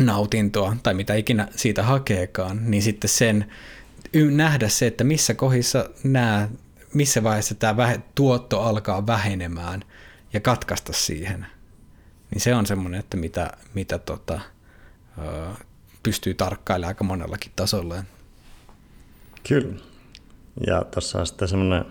[0.00, 3.52] nautintoa tai mitä ikinä siitä hakeekaan, niin sitten sen
[4.30, 6.48] nähdä se, että missä kohdissa nämä,
[6.94, 9.84] missä vaiheessa tämä tuotto alkaa vähenemään
[10.32, 11.46] ja katkaista siihen.
[12.30, 14.40] Niin se on semmoinen, että mitä, mitä tota,
[16.02, 18.04] pystyy tarkkailemaan aika monellakin tasolla.
[19.48, 19.74] Kyllä.
[20.66, 21.84] Ja tuossa on sitten semmoinen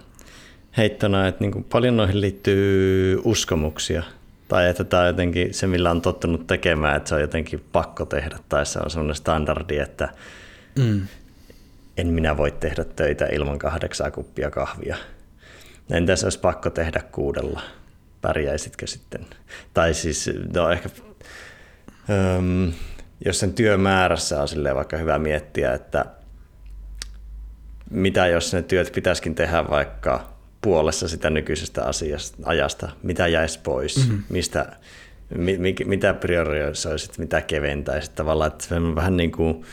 [0.77, 4.03] heittona, että niin paljon noihin liittyy uskomuksia.
[4.47, 8.05] Tai että tämä on jotenkin se, millä on tottunut tekemään, että se on jotenkin pakko
[8.05, 8.39] tehdä.
[8.49, 10.09] Tai se on semmoinen standardi, että
[10.79, 11.07] mm.
[11.97, 14.97] en minä voi tehdä töitä ilman kahdeksaa kuppia kahvia.
[15.89, 17.61] Entäs olisi pakko tehdä kuudella?
[18.21, 19.25] Pärjäisitkö sitten?
[19.73, 20.89] Tai siis, no ehkä,
[22.37, 22.73] um,
[23.25, 26.05] jos sen työmäärässä on silleen vaikka hyvä miettiä, että
[27.89, 33.97] mitä jos ne työt pitäisikin tehdä vaikka puolessa sitä nykyisestä asiasta, ajasta, mitä jäisi pois,
[33.97, 34.23] mm-hmm.
[34.29, 34.75] mistä,
[35.37, 39.65] mi, mi, mitä priorisoisit, mitä keventäisit tavallaan, että se vähän niin kuin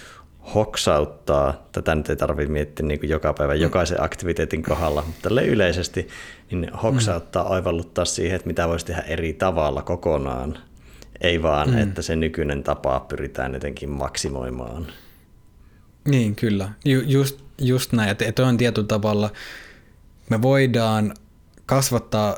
[0.54, 3.60] hoksauttaa, tätä nyt ei tarvitse miettiä niin kuin joka päivä mm.
[3.60, 6.08] jokaisen aktiviteetin kohdalla, mutta yleisesti
[6.50, 7.50] niin hoksauttaa, mm.
[7.50, 10.58] oivalluttaa siihen, että mitä voisi tehdä eri tavalla kokonaan,
[11.20, 11.78] ei vaan, mm.
[11.78, 14.86] että se nykyinen tapa pyritään jotenkin maksimoimaan.
[16.08, 16.68] Niin, kyllä.
[16.84, 19.30] Ju, just, just näin, että, että on tietyllä tavalla,
[20.30, 21.14] me voidaan
[21.66, 22.36] kasvattaa,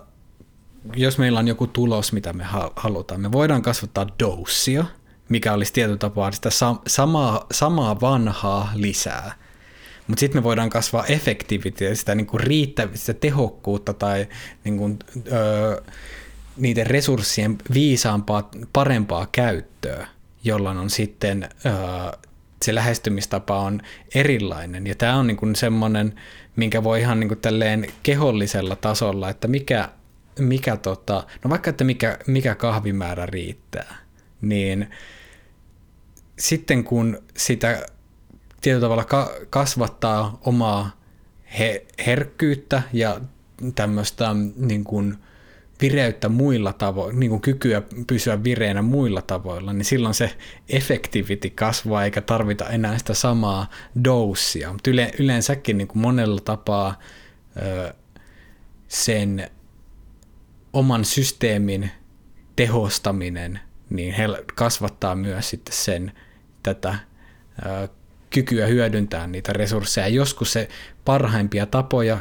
[0.96, 2.44] jos meillä on joku tulos, mitä me
[2.76, 4.84] halutaan, me voidaan kasvattaa doussia,
[5.28, 6.50] mikä olisi tietyllä tapaa sitä
[6.86, 9.34] samaa, samaa vanhaa lisää.
[10.06, 14.26] Mutta sitten me voidaan kasvaa efektiivitiä, sitä niinku riittävää, sitä tehokkuutta tai
[14.64, 14.96] niinku,
[15.32, 15.82] öö,
[16.56, 20.08] niiden resurssien viisaampaa, parempaa käyttöä,
[20.44, 21.72] jolloin on sitten öö,
[22.64, 23.80] se lähestymistapa on
[24.14, 24.86] erilainen.
[24.86, 26.14] Ja tämä on niin kuin semmoinen,
[26.56, 29.88] minkä voi ihan niin kuin tälleen kehollisella tasolla, että mikä,
[30.38, 33.96] mikä tota, no vaikka että mikä, mikä kahvimäärä riittää,
[34.40, 34.90] niin
[36.38, 37.86] sitten kun sitä
[38.60, 40.90] tietyllä tavalla ka- kasvattaa omaa
[41.58, 43.20] he- herkkyyttä ja
[43.74, 45.18] tämmöistä niin kuin,
[45.80, 50.36] vireyttä muilla tavoilla, niin kuin kykyä pysyä vireänä muilla tavoilla, niin silloin se
[50.68, 53.70] effectivity kasvaa eikä tarvita enää sitä samaa
[54.04, 54.72] doussia.
[54.72, 56.98] Mutta yle, yleensäkin niin kuin monella tapaa
[57.62, 57.94] ö,
[58.88, 59.50] sen
[60.72, 61.90] oman systeemin
[62.56, 64.14] tehostaminen niin
[64.54, 66.12] kasvattaa myös sitten sen
[66.74, 66.94] tätä
[68.30, 70.08] kykyä hyödyntää niitä resursseja.
[70.08, 70.68] Joskus se
[71.04, 72.18] parhaimpia tapoja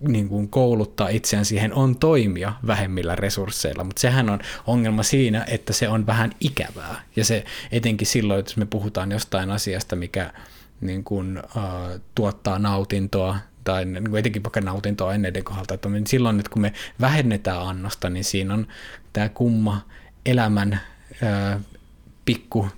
[0.00, 5.72] niin kuin kouluttaa itseään siihen on toimia vähemmillä resursseilla, mutta sehän on ongelma siinä, että
[5.72, 7.02] se on vähän ikävää.
[7.16, 10.32] Ja se etenkin silloin, jos me puhutaan jostain asiasta, mikä
[10.80, 16.06] niin kuin, uh, tuottaa nautintoa, tai niin kuin etenkin vaikka nautintoa aineiden kohdalta, että niin
[16.06, 18.66] silloin, että kun me vähennetään annosta, niin siinä on
[19.12, 19.80] tämä kumma
[20.26, 21.60] elämän uh,
[22.24, 22.68] pikku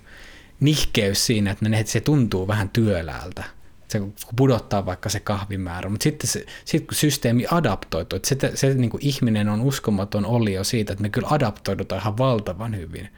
[0.59, 3.43] nihkeys siinä, että se tuntuu vähän työläältä
[3.91, 4.01] se
[4.35, 8.89] pudottaa vaikka se kahvimäärä, mutta sitten se, sit kun systeemi adaptoituu, että se, se niin
[8.89, 13.09] kuin ihminen on uskomaton olio siitä, että me kyllä adaptoidutaan ihan valtavan hyvin.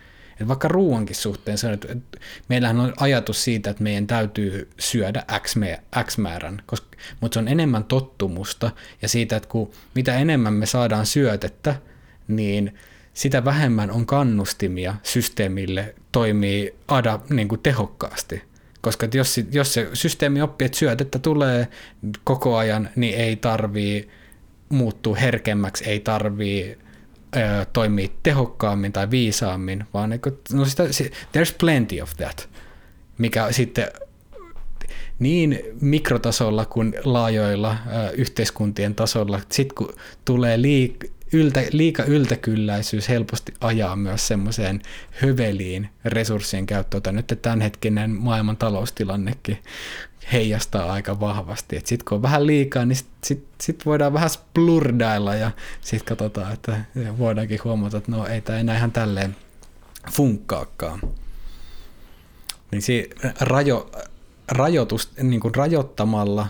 [0.41, 1.97] Et vaikka ruoankin suhteen se on, että
[2.49, 5.56] meillähän on ajatus siitä, että meidän täytyy syödä X,
[6.06, 6.88] X määrän, koska,
[7.19, 11.75] mutta se on enemmän tottumusta ja siitä, että kun mitä enemmän me saadaan syötettä,
[12.27, 12.77] niin
[13.13, 18.41] sitä vähemmän on kannustimia systeemille toimii ada, niin kuin tehokkaasti.
[18.82, 21.67] Koska jos, jos se systeemi oppii, että syötettä tulee
[22.24, 24.10] koko ajan, niin ei tarvii
[24.69, 26.78] muuttua herkemmäksi, ei tarvii
[27.36, 30.84] ö, toimia tehokkaammin tai viisaammin, vaan niin kuin, no sitä,
[31.38, 32.50] there's plenty of that,
[33.17, 33.88] mikä sitten
[35.19, 39.93] niin mikrotasolla kuin laajoilla ö, yhteiskuntien tasolla, sitten kun
[40.26, 47.15] tulee liik- yltä, liika yltäkylläisyys helposti ajaa myös semmoiseen höveliin resurssien käyttöön.
[47.15, 49.57] Nyt tämänhetkinen maailman taloustilannekin
[50.34, 51.82] heijastaa aika vahvasti.
[51.86, 55.51] Sitten kun on vähän liikaa, niin sitten sit, sit voidaan vähän splurdailla ja
[55.82, 56.82] sitten katsotaan, että
[57.17, 59.36] voidaankin huomata, että no ei tämä enää ihan tälleen
[60.11, 60.99] funkkaakaan.
[62.71, 63.09] Niin si,
[63.39, 63.91] rajo,
[64.51, 66.47] rajoitus, niin kuin rajoittamalla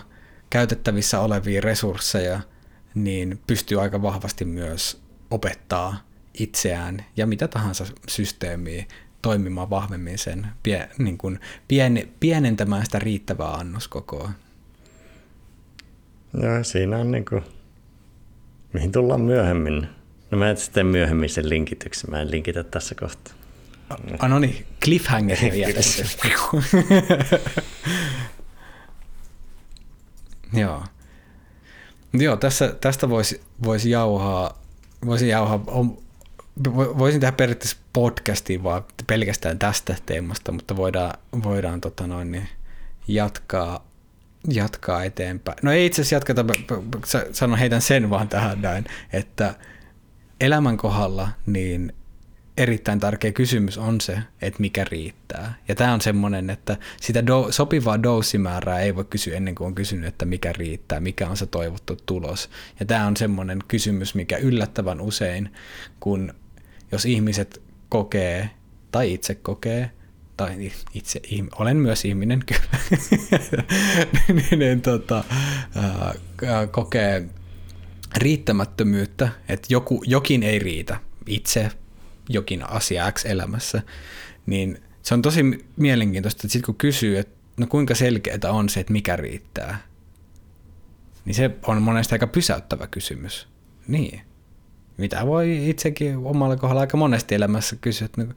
[0.50, 2.40] käytettävissä olevia resursseja–
[2.94, 8.84] niin pystyy aika vahvasti myös opettaa itseään ja mitä tahansa systeemiä
[9.22, 14.30] toimimaan vahvemmin sen, pie, niin kuin pien, pienentämään sitä riittävää annoskokoa.
[16.42, 17.42] Joo, siinä on niin kuin,
[18.72, 19.88] mihin tullaan myöhemmin.
[20.30, 23.34] No mä sitten myöhemmin sen linkityksen, mä en linkitä tässä kohtaa.
[24.18, 26.04] Ah, no niin, cliffhanger jätetty.
[30.60, 30.84] Joo.
[32.12, 34.62] Joo, tässä, tästä voisi vois jauhaa
[35.06, 35.66] voisin jauhaa,
[36.98, 42.48] voisin tehdä periaatteessa podcastiin vaan pelkästään tästä teemasta, mutta voidaan, voidaan tota noin, niin
[43.08, 43.86] jatkaa,
[44.48, 45.58] jatkaa eteenpäin.
[45.62, 46.44] No ei itse asiassa jatketa,
[47.32, 49.54] sanon heitän sen vaan tähän näin, että
[50.40, 51.92] elämän kohdalla niin
[52.56, 55.54] erittäin tärkeä kysymys on se, että mikä riittää.
[55.68, 59.74] Ja tämä on semmoinen, että sitä do- sopivaa dosimäärää ei voi kysyä ennen kuin on
[59.74, 62.50] kysynyt, että mikä riittää, mikä on se toivottu tulos.
[62.80, 65.52] Ja tämä on semmoinen kysymys, mikä yllättävän usein,
[66.00, 66.34] kun
[66.92, 68.50] jos ihmiset kokee
[68.90, 69.90] tai itse kokee,
[70.36, 71.20] tai itse
[71.58, 72.78] olen myös ihminen kyllä,
[74.28, 75.24] niin, niin tota,
[75.76, 77.28] ää, kokee
[78.16, 81.70] riittämättömyyttä, että joku, jokin ei riitä, itse
[82.28, 83.82] jokin asia X elämässä,
[84.46, 85.42] niin se on tosi
[85.76, 89.78] mielenkiintoista, että sitten kun kysyy, että no kuinka selkeää on se, että mikä riittää,
[91.24, 93.48] niin se on monesti aika pysäyttävä kysymys.
[93.88, 94.20] Niin.
[94.98, 98.32] Mitä voi itsekin omalla kohdalla aika monesti elämässä kysyä, että no,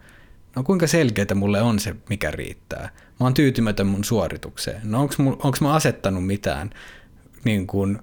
[0.55, 2.89] no kuinka selkeää mulle on se, mikä riittää.
[3.19, 4.81] Mä oon tyytymätön mun suoritukseen.
[4.83, 6.69] No onko mä asettanut mitään
[7.43, 7.99] niin kuin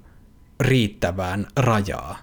[0.60, 2.18] riittävään rajaa?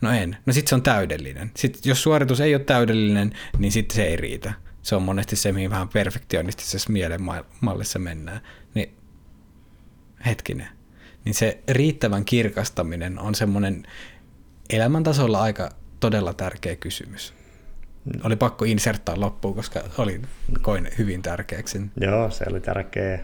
[0.00, 0.36] No en.
[0.46, 1.50] No sitten se on täydellinen.
[1.56, 4.52] Sitten jos suoritus ei ole täydellinen, niin sitten se ei riitä.
[4.82, 8.40] Se on monesti se, mihin vähän perfektionistisessa mielenmallissa mennään.
[8.74, 8.94] Niin
[10.26, 10.68] hetkinen.
[11.24, 13.86] Niin se riittävän kirkastaminen on semmoinen
[14.70, 15.70] elämäntasolla aika
[16.00, 17.34] todella tärkeä kysymys.
[18.24, 20.20] Oli pakko inserttaa loppuun, koska oli
[20.62, 21.80] koin hyvin tärkeäksi.
[22.00, 23.20] Joo, se oli tärkeä.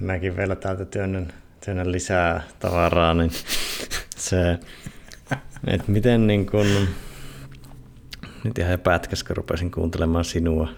[0.00, 1.32] Mäkin vielä täältä työnnän,
[1.64, 3.30] työnnän lisää tavaraa, niin
[4.16, 4.58] se
[5.66, 6.66] et miten niin kun,
[8.44, 10.68] nyt ihan pätkäs, kun rupesin kuuntelemaan sinua.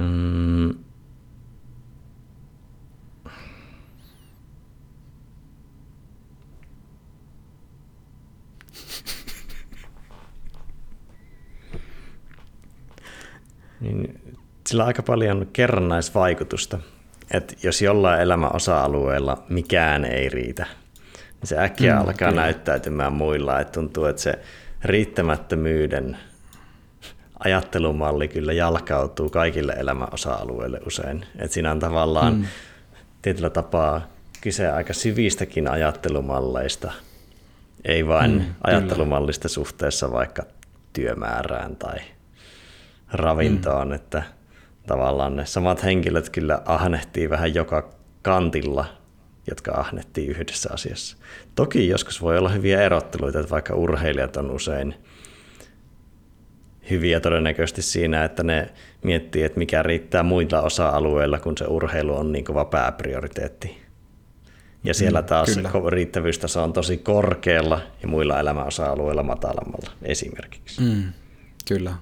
[0.00, 0.68] Mm.
[13.80, 14.20] niin
[14.66, 16.78] sillä on aika paljon kerrannaisvaikutusta.
[17.30, 20.66] Että jos jollain elämän osa-alueella mikään ei riitä,
[21.46, 22.42] se äkkiä mm, alkaa kyllä.
[22.42, 23.60] näyttäytymään muilla.
[23.60, 24.38] Että tuntuu, että se
[24.84, 26.16] riittämättömyyden
[27.38, 31.26] ajattelumalli kyllä jalkautuu kaikille elämän osa-alueille usein.
[31.38, 32.44] Että siinä on tavallaan mm.
[33.22, 34.06] tietyllä tapaa
[34.40, 36.92] kyse aika syvistäkin ajattelumalleista,
[37.84, 39.54] ei vain mm, ajattelumallista kyllä.
[39.54, 40.42] suhteessa vaikka
[40.92, 41.96] työmäärään tai
[43.12, 43.94] ravintoon, mm.
[43.94, 44.22] että
[44.86, 47.90] tavallaan ne samat henkilöt kyllä ahnehtii vähän joka
[48.22, 48.86] kantilla
[49.46, 51.16] jotka ahnettiin yhdessä asiassa.
[51.54, 54.94] Toki joskus voi olla hyviä erotteluita, että vaikka urheilijat on usein
[56.90, 58.70] hyviä todennäköisesti siinä, että ne
[59.02, 63.84] miettii, että mikä riittää muilla osa-alueilla, kun se urheilu on niin kova pääprioriteetti.
[64.84, 65.70] Ja siellä mm, taas kyllä.
[65.72, 70.80] se riittävyystaso on tosi korkealla ja muilla elämäosa-alueilla matalammalla esimerkiksi.
[70.80, 71.12] Mm,
[71.68, 71.94] kyllä.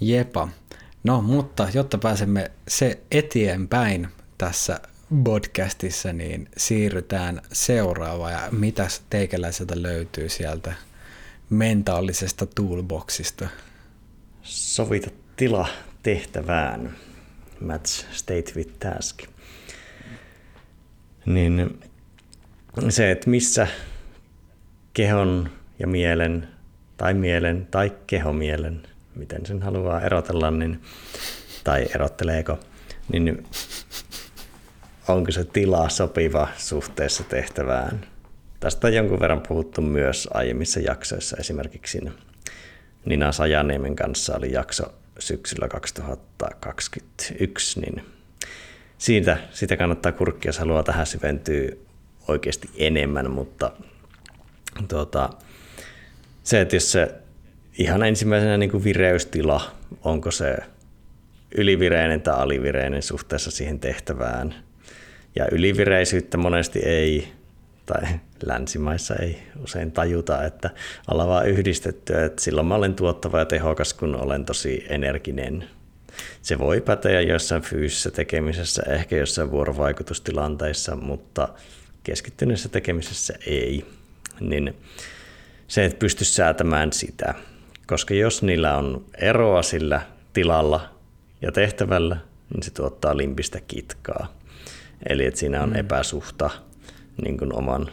[0.00, 0.48] Jepa.
[1.08, 4.80] No, mutta jotta pääsemme se eteenpäin tässä
[5.24, 8.32] podcastissa, niin siirrytään seuraavaan.
[8.32, 10.72] Ja mitäs teikäläiseltä löytyy sieltä
[11.50, 13.48] mentaalisesta toolboxista?
[14.42, 15.68] Sovita tila
[16.02, 16.96] tehtävään.
[17.60, 19.22] Match state with task.
[21.26, 21.80] Niin
[22.88, 23.66] se, että missä
[24.92, 26.48] kehon ja mielen
[26.96, 28.82] tai mielen tai kehomielen
[29.18, 30.82] miten sen haluaa erotella, niin,
[31.64, 32.58] tai erotteleeko,
[33.12, 33.46] niin
[35.08, 38.06] onko se tila sopiva suhteessa tehtävään.
[38.60, 42.00] Tästä on jonkun verran puhuttu myös aiemmissa jaksoissa, esimerkiksi
[43.04, 48.04] Nina Sajaniemen kanssa oli jakso syksyllä 2021, niin
[48.98, 51.68] siitä, siitä kannattaa kurkkia, jos haluaa tähän syventyä
[52.28, 53.72] oikeasti enemmän, mutta
[54.88, 55.30] tuota,
[56.42, 57.14] se, että jos se
[57.78, 59.70] ihan ensimmäisenä niin kuin vireystila,
[60.04, 60.56] onko se
[61.56, 64.54] ylivireinen tai alivireinen suhteessa siihen tehtävään.
[65.36, 67.28] Ja ylivireisyyttä monesti ei,
[67.86, 68.02] tai
[68.46, 70.70] länsimaissa ei usein tajuta, että
[71.10, 75.64] ollaan vaan yhdistetty, että silloin mä olen tuottava ja tehokas, kun olen tosi energinen.
[76.42, 81.48] Se voi päteä jossain fyysisessä tekemisessä, ehkä jossain vuorovaikutustilanteissa, mutta
[82.04, 83.84] keskittyneessä tekemisessä ei.
[84.40, 84.76] Niin
[85.68, 87.34] se, että pystyisi säätämään sitä,
[87.88, 90.88] koska jos niillä on eroa sillä tilalla
[91.42, 92.16] ja tehtävällä,
[92.54, 94.32] niin se tuottaa limpistä kitkaa.
[95.08, 95.76] Eli että siinä on mm.
[95.76, 96.50] epäsuhta
[97.22, 97.88] niin kuin oman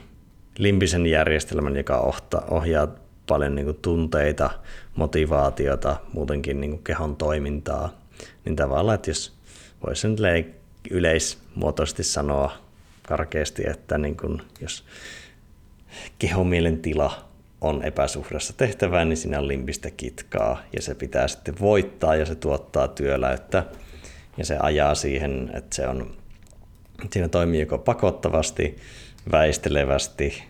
[0.57, 2.13] limpisen järjestelmän, joka
[2.49, 2.87] ohjaa
[3.27, 4.49] paljon niin kuin tunteita,
[4.95, 8.01] motivaatiota, muutenkin niin kuin kehon toimintaa.
[8.45, 9.33] Niin tavallaan, että jos
[9.87, 10.19] voisi nyt
[10.91, 12.51] yleismuotoisesti sanoa
[13.07, 14.85] karkeasti, että niin kuin jos
[16.19, 17.25] kehomielen tila
[17.65, 22.35] on epäsuhdassa tehtävää, niin siinä on limpistä kitkaa ja se pitää sitten voittaa ja se
[22.35, 23.63] tuottaa työläyttä
[24.37, 26.17] ja se ajaa siihen, että se on,
[27.11, 28.77] siinä toimii joko pakottavasti,
[29.31, 30.43] väistelevästi,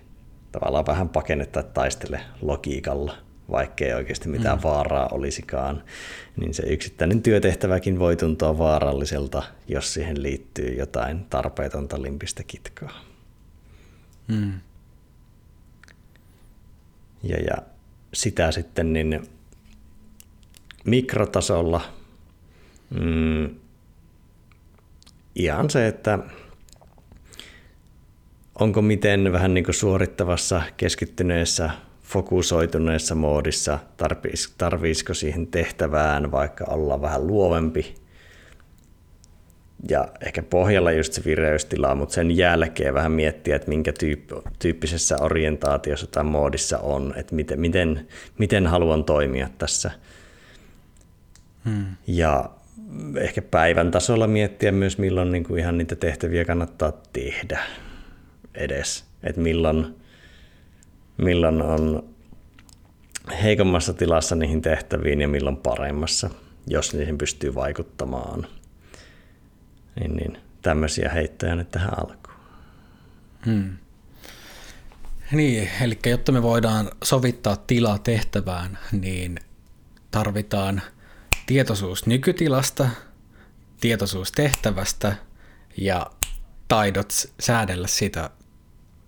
[0.52, 3.18] tavallaan vähän pakene tai taistele logiikalla,
[3.52, 4.64] vaikkei oikeasti mitään mm.
[4.64, 5.84] vaaraa olisikaan,
[6.38, 13.02] niin se yksittäinen työtehtäväkin voi tuntua vaaralliselta, jos siihen liittyy jotain tarpeetonta limpistä kitkaa.
[14.28, 14.54] Mm.
[17.26, 17.58] Ja, ja
[18.14, 19.30] sitä sitten niin
[20.86, 21.82] mikrotasolla
[23.00, 23.50] mm,
[25.36, 26.20] ihan se, että
[28.60, 31.70] onko miten vähän niin kuin suorittavassa, keskittyneessä,
[32.04, 33.80] fokusoituneessa moodissa,
[34.58, 38.05] tarviisiko siihen tehtävään vaikka olla vähän luovempi
[39.90, 43.94] ja ehkä pohjalla just se vireystila, mutta sen jälkeen vähän miettiä, että minkä
[44.60, 48.08] tyyppisessä orientaatiossa tai moodissa on, että miten, miten,
[48.38, 49.92] miten haluan toimia tässä.
[51.66, 51.86] Hmm.
[52.08, 52.50] Ja
[53.20, 57.60] ehkä päivän tasolla miettiä myös, milloin niin kuin ihan niitä tehtäviä kannattaa tehdä
[58.56, 59.06] edes.
[59.24, 59.96] Että milloin,
[61.18, 62.04] milloin on
[63.44, 66.30] heikommassa tilassa niihin tehtäviin ja milloin paremmassa,
[66.68, 68.48] jos niihin pystyy vaikuttamaan.
[70.00, 72.36] Niin, niin tämmöisiä heittoja nyt tähän alkuun.
[73.46, 73.78] Hmm.
[75.32, 79.40] Niin, eli jotta me voidaan sovittaa tila tehtävään, niin
[80.12, 80.82] tarvitaan
[81.46, 82.90] tietoisuus nykytilasta,
[83.80, 85.16] tietoisuus tehtävästä
[85.78, 86.12] ja
[86.68, 88.30] taidot säädellä sitä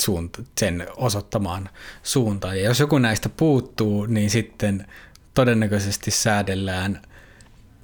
[0.01, 1.69] suunta, sen osoittamaan
[2.03, 2.57] suuntaan.
[2.57, 4.87] Ja jos joku näistä puuttuu, niin sitten
[5.33, 7.01] todennäköisesti säädellään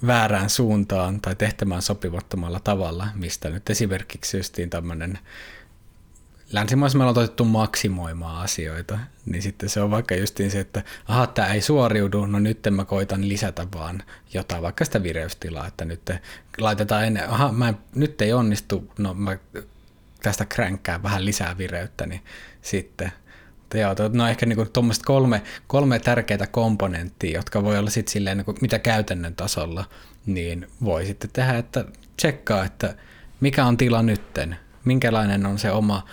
[0.08, 5.20] väärään suuntaan tai tehtämään sopivattomalla tavalla, mistä nyt esimerkiksi justiin tämmöinen
[6.52, 11.28] länsimaissa meillä on otettu maksimoimaan asioita, niin sitten se on vaikka justiin se, että aha,
[11.28, 16.12] tämä ei suoriudu, no nyt mä koitan lisätä vaan jotain, vaikka sitä vireystilaa, että nyt
[16.58, 19.38] laitetaan ennen, aha, mä en, nyt ei onnistu, no mä
[20.24, 22.22] tästä kränkkään vähän lisää vireyttä, niin
[22.62, 23.12] sitten
[23.74, 28.46] joo, no ehkä niin tuommoiset kolme, kolme tärkeää komponenttia, jotka voi olla sitten silleen, niin
[28.46, 29.86] kuin, mitä käytännön tasolla,
[30.26, 31.86] niin voi sitten tehdä, että
[32.18, 32.96] tsekkaa, että
[33.40, 34.56] mikä on tila nytten,
[34.86, 36.06] minkälainen on se oma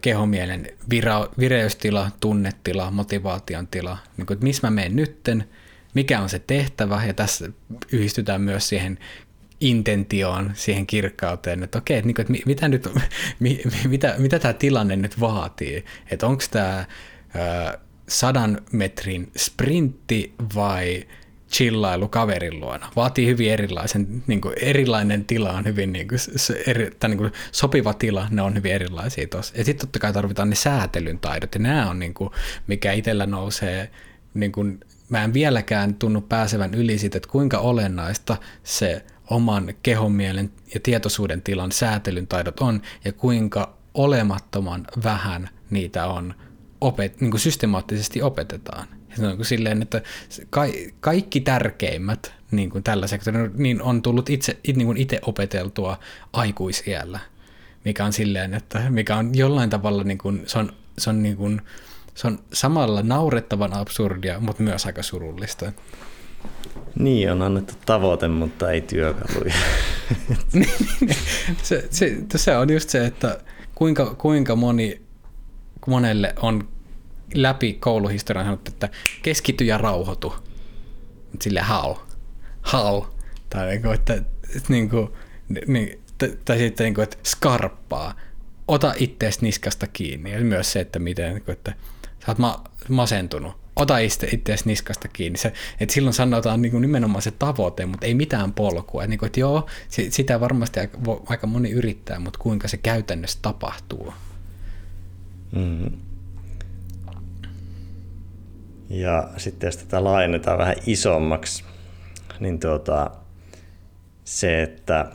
[0.00, 5.48] kehomielen vira, vireystila, tunnetila, motivaation tila, niin kuin, että missä mä menen nytten,
[5.94, 7.50] mikä on se tehtävä, ja tässä
[7.92, 8.98] yhdistytään myös siihen
[9.60, 12.88] intentioon, siihen kirkkauteen, että okei, että, niin kuin, että mitä, nyt,
[13.88, 16.84] mitä, mitä tämä tilanne nyt vaatii, että onko tämä
[18.08, 21.04] sadan metrin sprintti vai
[21.54, 22.90] chillailu kaverin luona.
[22.96, 26.20] Vaatii hyvin erilaisen, niin kuin erilainen tila on hyvin niin kuin,
[26.66, 29.54] eri, tai niin kuin sopiva tila, ne on hyvin erilaisia tuossa.
[29.56, 32.30] Ja sitten totta kai tarvitaan ne säätelyn taidot, ja nämä on niin kuin,
[32.66, 33.90] mikä itsellä nousee,
[34.34, 40.12] niin kuin, mä en vieläkään tunnu pääsevän yli siitä, että kuinka olennaista se oman kehon,
[40.12, 46.34] mielen ja tietoisuuden tilan säätelyn taidot on, ja kuinka olemattoman vähän niitä on
[46.80, 48.88] opet, niin kuin systemaattisesti opetetaan.
[49.16, 50.02] Se on silleen, että
[51.00, 55.98] kaikki tärkeimmät niin kuin tällä sektorilla niin on tullut itse, niin kuin itse opeteltua
[56.32, 57.20] aikuisiellä,
[57.84, 61.36] mikä on silleen, että mikä on jollain tavalla, niin kuin, se on, se on, niin
[61.36, 61.62] kuin,
[62.14, 65.72] se on samalla naurettavan absurdia, mutta myös aika surullista.
[66.98, 69.54] Niin, on annettu tavoite, mutta ei työkaluja.
[71.62, 73.40] se, se, se on just se, että
[73.74, 75.02] kuinka, kuinka moni,
[75.86, 76.68] monelle on
[77.34, 78.88] läpi kouluhistorian sanottu, että
[79.22, 80.34] keskity ja rauhoitu.
[81.40, 81.94] Sille how?
[82.72, 83.02] How?
[83.50, 84.22] Tai niin kuin, että,
[84.68, 85.08] niin kuin,
[85.66, 86.00] niin,
[86.44, 88.14] tai sitten niin kuin, että skarppaa.
[88.68, 90.32] Ota ittees niskasta kiinni.
[90.32, 93.63] Ja myös se, että miten, niin kuin, että sä oot ma- masentunut.
[93.76, 95.38] Ota itse, ittees niskasta kiinni.
[95.38, 99.02] Se, että silloin sanotaan niin kuin nimenomaan se tavoite, mutta ei mitään polkua.
[99.02, 103.38] Että, niin kuin, että joo, sitä varmasti aika, aika moni yrittää, mutta kuinka se käytännössä
[103.42, 104.14] tapahtuu.
[105.52, 105.98] Mm-hmm.
[108.90, 111.64] Ja sitten jos tätä laajennetaan vähän isommaksi,
[112.40, 113.10] niin tuota,
[114.24, 115.12] se, että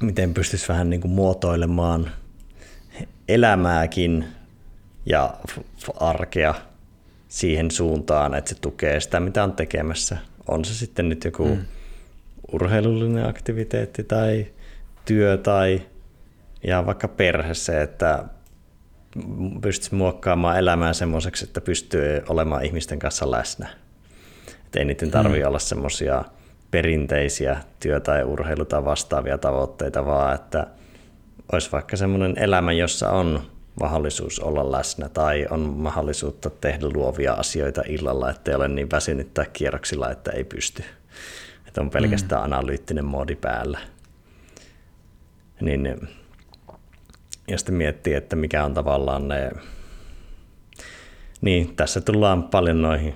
[0.00, 2.10] miten pystyisi vähän niin kuin muotoilemaan
[3.28, 4.26] elämääkin
[5.06, 5.34] ja
[6.00, 6.54] arkea
[7.32, 10.16] siihen suuntaan, että se tukee sitä, mitä on tekemässä.
[10.48, 11.64] On se sitten nyt joku mm.
[12.52, 14.46] urheilullinen aktiviteetti tai
[15.04, 15.82] työ tai
[16.64, 18.24] ja vaikka perhe se, että
[19.60, 23.68] pystyisi muokkaamaan elämää semmoiseksi, että pystyy olemaan ihmisten kanssa läsnä.
[24.66, 25.48] Et ei niiden tarvitse hmm.
[25.48, 26.24] olla semmoisia
[26.70, 30.66] perinteisiä työ- tai urheilu- tai vastaavia tavoitteita, vaan että
[31.52, 37.82] olisi vaikka semmoinen elämä, jossa on mahdollisuus olla läsnä tai on mahdollisuutta tehdä luovia asioita
[37.88, 40.84] illalla, ettei ole niin väsynyt kierroksilla, että ei pysty.
[41.66, 42.44] Että on pelkästään mm.
[42.44, 43.78] analyyttinen moodi päällä.
[45.60, 46.08] Niin,
[47.48, 49.50] ja sitten miettii, että mikä on tavallaan ne...
[51.40, 53.14] Niin, tässä tullaan paljon noihin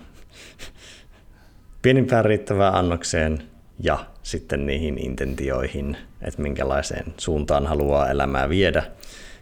[1.82, 3.42] pienimpään riittävään annokseen
[3.80, 8.82] ja sitten niihin intentioihin, että minkälaiseen suuntaan haluaa elämää viedä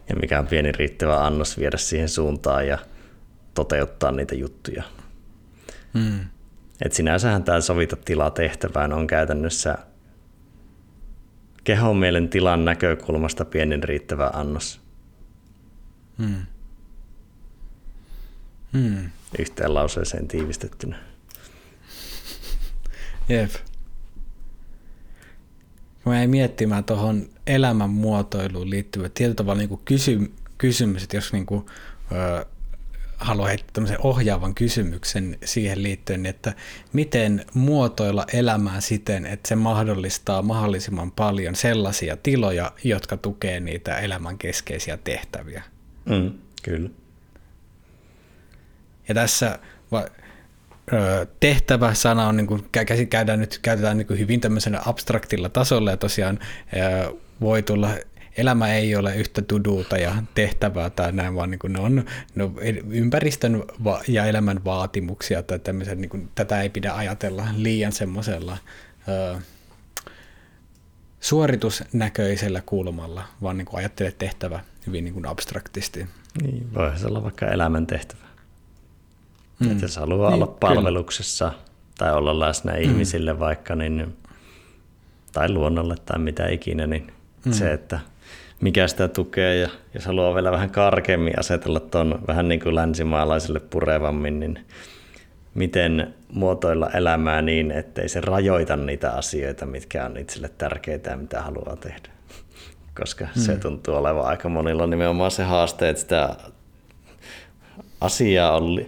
[0.09, 2.77] ja mikä on pieni riittävä annos viedä siihen suuntaan ja
[3.53, 4.83] toteuttaa niitä juttuja.
[5.93, 6.19] Hmm.
[6.85, 9.77] Et sinänsähän tämä sovita tilaa tehtävään on käytännössä
[11.63, 14.81] kehon mielen tilan näkökulmasta pienin riittävä annos.
[16.17, 16.45] Hmm.
[18.73, 19.09] Hmm.
[19.39, 20.97] Yhteen lauseeseen tiivistettynä.
[23.29, 23.51] Jep.
[26.05, 31.65] Mä jäin miettimään tuohon elämänmuotoiluun liittyvä tietyllä tavalla niin kysy, kysymys, että jos niin kuin,
[32.11, 32.45] ö,
[33.17, 36.53] haluaa heittää tämmöisen ohjaavan kysymyksen siihen liittyen, että
[36.93, 44.37] miten muotoilla elämää siten, että se mahdollistaa mahdollisimman paljon sellaisia tiloja, jotka tukee niitä elämän
[44.37, 45.63] keskeisiä tehtäviä.
[46.05, 46.31] Mm,
[46.63, 46.89] kyllä.
[49.07, 49.59] Ja tässä
[51.39, 52.69] tehtävä-sana on, niin kuin,
[53.09, 56.39] käydään nyt, käytetään niin kuin hyvin tämmöisenä abstraktilla tasolla ja tosiaan
[57.41, 57.89] voi tulla
[58.37, 62.05] elämä ei ole yhtä tuduuta ja tehtävää tai näin, vaan niin kuin ne on
[62.35, 62.55] ne on
[62.89, 63.63] ympäristön
[64.07, 68.57] ja elämän vaatimuksia tai tämmöisen, niin kuin, tätä ei pidä ajatella liian semmoisella
[71.19, 76.07] suoritusnäköisellä kulmalla, vaan niin kuin ajattele tehtävä hyvin niin kuin abstraktisti.
[76.41, 78.24] Niin, voi olla vaikka elämän tehtävä.
[79.59, 79.71] Mm.
[79.71, 81.61] Että jos haluaa niin, olla palveluksessa kyllä.
[81.97, 82.81] tai olla läsnä mm.
[82.81, 84.17] ihmisille vaikka, niin,
[85.31, 87.11] tai luonnolle tai mitä ikinä, niin
[87.45, 87.51] mm.
[87.51, 87.99] se, että
[88.61, 93.59] mikä sitä tukee ja jos haluaa vielä vähän karkeammin asetella tuon vähän niin kuin länsimaalaisille
[93.59, 94.59] purevammin, niin
[95.53, 101.41] miten muotoilla elämää niin, ettei se rajoita niitä asioita, mitkä on itselle tärkeitä ja mitä
[101.41, 102.09] haluaa tehdä.
[102.97, 103.41] Koska mm.
[103.41, 106.35] se tuntuu olevan aika monilla nimenomaan se haaste, että sitä
[108.01, 108.85] asiaa on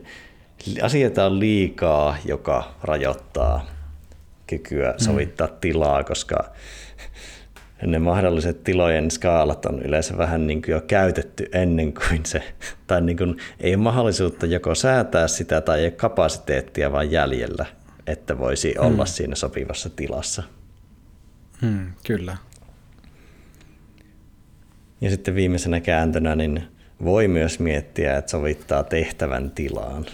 [0.82, 3.66] asioita on liikaa, joka rajoittaa
[4.48, 4.98] kykyä mm.
[4.98, 5.54] sovittaa mm.
[5.62, 6.52] tilaa, koska
[7.86, 12.44] ne mahdolliset tilojen skaalat on yleensä vähän niin kuin jo käytetty ennen kuin se,
[12.88, 17.66] tai niin kuin ei ole mahdollisuutta joko säätää sitä tai ei ole kapasiteettia vaan jäljellä,
[18.08, 18.86] että voisi mm.
[18.86, 20.44] olla siinä sopivassa tilassa.
[21.62, 22.38] Mm, kyllä.
[25.02, 26.64] Ja sitten viimeisenä kääntönä niin
[27.04, 30.06] voi myös miettiä, että sovittaa tehtävän tilaan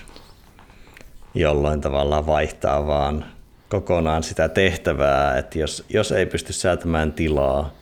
[1.34, 3.26] jolloin tavallaan vaihtaa vaan
[3.70, 7.74] kokonaan sitä tehtävää, että jos, jos ei pysty säätämään tilaa,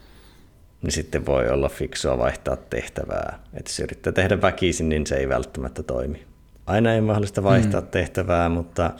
[0.81, 3.39] niin sitten voi olla fiksua vaihtaa tehtävää.
[3.53, 6.25] Että jos yrittää tehdä väkisin, niin se ei välttämättä toimi.
[6.65, 7.87] Aina ei mahdollista vaihtaa mm.
[7.87, 8.91] tehtävää, mutta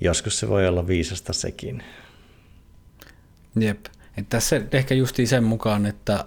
[0.00, 1.82] joskus se voi olla viisasta sekin.
[3.60, 3.86] Jep.
[4.16, 6.24] Et tässä ehkä justiin sen mukaan, että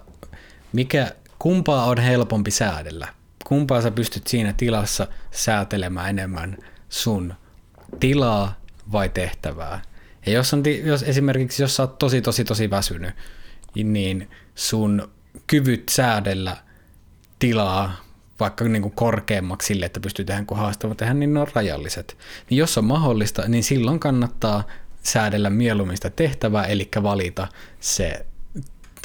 [0.72, 3.08] mikä, kumpaa on helpompi säädellä.
[3.44, 6.56] Kumpaa sä pystyt siinä tilassa säätelemään enemmän
[6.88, 7.34] sun
[8.00, 8.60] tilaa
[8.92, 9.82] vai tehtävää.
[10.26, 13.14] Ja jos, on, jos esimerkiksi jos sä oot tosi tosi tosi väsynyt,
[13.74, 15.10] niin sun
[15.46, 16.56] kyvyt säädellä
[17.38, 18.04] tilaa
[18.40, 22.16] vaikka niin kuin korkeammaksi sille, että pystyy tehdä kuin haastava tehdä, niin ne on rajalliset.
[22.50, 24.66] Niin jos on mahdollista, niin silloin kannattaa
[25.02, 27.48] säädellä mieluummin sitä tehtävää, eli valita
[27.80, 28.26] se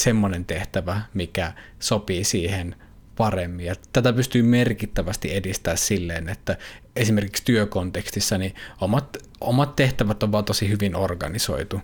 [0.02, 2.76] semmoinen tehtävä, mikä sopii siihen
[3.18, 3.66] paremmin.
[3.66, 6.58] Ja tätä pystyy merkittävästi edistämään silleen, että
[6.98, 11.82] esimerkiksi työkontekstissa niin omat, omat tehtävät on vaan tosi hyvin organisoitu,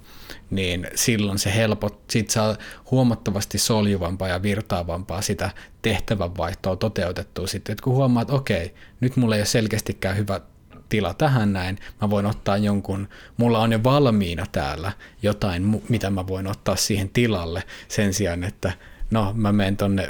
[0.49, 2.55] niin silloin se helpot, sit saa
[2.91, 5.51] huomattavasti soljuvampaa ja virtaavampaa sitä
[5.81, 10.41] tehtävänvaihtoa toteutettua sitten, että kun huomaat, että okei, nyt mulla ei ole selkeästikään hyvä
[10.89, 14.91] tila tähän näin, mä voin ottaa jonkun, mulla on jo valmiina täällä
[15.21, 18.73] jotain, mitä mä voin ottaa siihen tilalle sen sijaan, että
[19.13, 20.07] no mä menen tonne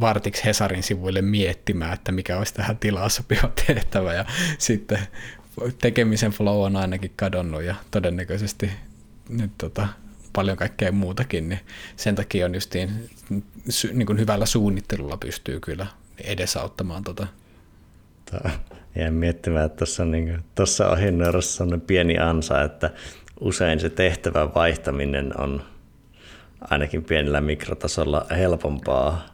[0.00, 4.24] vartiksi Hesarin sivuille miettimään, että mikä olisi tähän tilaa sopiva tehtävä ja
[4.58, 4.98] sitten
[5.78, 8.70] tekemisen flow on ainakin kadonnut ja todennäköisesti
[9.28, 9.88] nyt tota,
[10.32, 11.60] paljon kaikkea muutakin, niin
[11.96, 13.10] sen takia on justiin
[13.92, 15.86] niin kuin hyvällä suunnittelulla pystyy kyllä
[16.24, 17.26] edesauttamaan tota.
[18.94, 22.90] Jäin miettimään, että tuossa, niin tuossa ohjenuorassa on pieni ansa, että
[23.40, 25.62] usein se tehtävän vaihtaminen on
[26.60, 29.26] ainakin pienellä mikrotasolla helpompaa,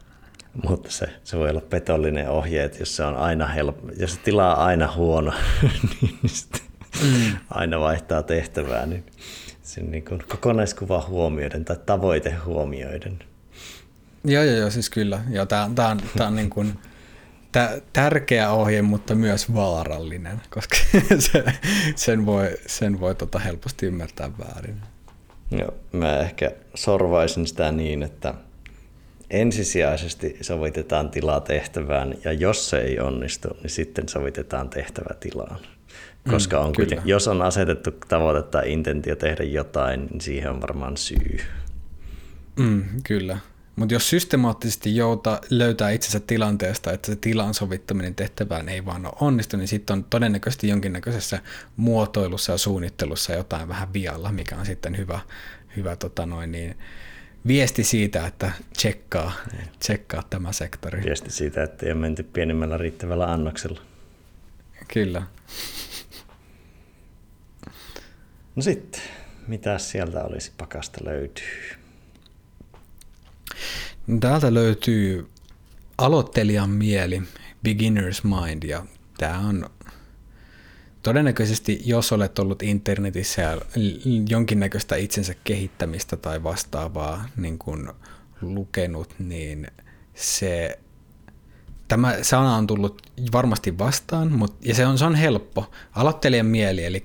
[0.64, 4.20] mutta se, se voi olla petollinen ohje, että jos se on aina helppo, jos se
[4.20, 5.32] tila on aina huono,
[6.00, 6.18] niin
[7.02, 7.36] mm.
[7.50, 9.04] aina vaihtaa tehtävää, niin
[9.62, 13.18] sen niin kuin kokonaiskuva huomioiden tai tavoite huomioiden.
[14.24, 15.20] Joo, joo, joo, siis kyllä.
[15.30, 16.78] Joo, tämä, tämä on, tämä on niin kuin,
[17.52, 20.76] tä- tärkeä ohje, mutta myös vaarallinen, koska
[21.32, 21.44] se,
[21.96, 24.80] sen voi, sen voi tota helposti ymmärtää väärin.
[25.50, 28.34] Joo, mä ehkä sorvaisin sitä niin, että
[29.30, 35.58] ensisijaisesti sovitetaan tilaa tehtävään, ja jos se ei onnistu, niin sitten sovitetaan tehtävä tilaan.
[36.30, 37.02] Koska mm, on kyllä.
[37.04, 41.40] jos on asetettu tavoite tai intentio tehdä jotain, niin siihen on varmaan syy.
[42.56, 43.38] Mm, kyllä.
[43.76, 49.14] Mutta jos systemaattisesti jouta löytää itsensä tilanteesta, että se tilan sovittaminen tehtävään ei vaan ole
[49.20, 51.38] onnistu, niin sitten on todennäköisesti jonkinnäköisessä
[51.76, 55.20] muotoilussa ja suunnittelussa jotain vähän vialla, mikä on sitten hyvä,
[55.76, 56.76] hyvä tota noin, niin,
[57.46, 59.32] viesti siitä, että tsekkaa,
[59.78, 61.02] tsekkaa tämä sektori.
[61.04, 63.80] Viesti siitä, että ei ole menty pienemmällä riittävällä annoksella.
[64.92, 65.22] Kyllä.
[68.56, 69.00] No sitten,
[69.46, 71.79] mitä sieltä olisi pakasta löytyy?
[74.20, 75.28] Täältä löytyy
[75.98, 77.22] aloittelijan mieli,
[77.68, 78.86] beginner's mind, ja
[79.18, 79.70] tämä on
[81.02, 83.60] todennäköisesti, jos olet ollut internetissä ja
[84.28, 87.88] jonkinnäköistä itsensä kehittämistä tai vastaavaa niin kuin
[88.42, 89.66] lukenut, niin
[90.14, 90.78] se,
[91.88, 93.02] tämä sana on tullut
[93.32, 95.70] varmasti vastaan, mutta, ja se on, se on helppo.
[95.92, 97.04] Aloittelijan mieli, eli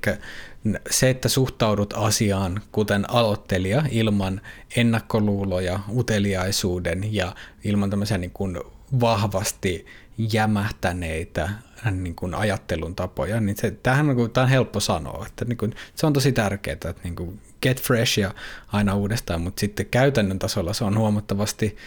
[0.89, 4.41] se, että suhtaudut asiaan kuten aloittelija ilman
[4.75, 8.59] ennakkoluuloja, uteliaisuuden ja ilman tämmöisiä niin kuin
[8.99, 9.85] vahvasti
[10.17, 11.49] jämähtäneitä
[11.91, 15.75] niin kuin ajattelun tapoja, niin se, tämähän on, tämä on helppo sanoa, että niin kuin,
[15.95, 18.33] se on tosi tärkeää, että niin kuin get fresh ja
[18.67, 21.77] aina uudestaan, mutta sitten käytännön tasolla se on huomattavasti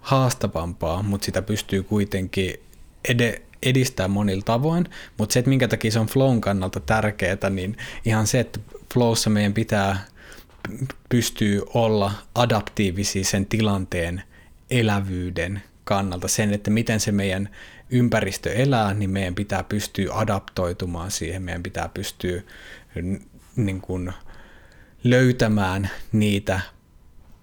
[0.00, 2.54] haastavampaa, mutta sitä pystyy kuitenkin
[3.08, 4.88] ed- edistää monilla tavoin,
[5.18, 8.60] mutta se, että minkä takia se on flown kannalta tärkeää, niin ihan se, että
[8.94, 10.04] flowssa meidän pitää
[11.08, 14.22] pystyy olla adaptiivisia sen tilanteen
[14.70, 17.48] elävyyden kannalta, sen, että miten se meidän
[17.90, 22.42] ympäristö elää, niin meidän pitää pystyä adaptoitumaan siihen, meidän pitää pystyä
[23.56, 24.12] niin kuin,
[25.04, 26.60] löytämään niitä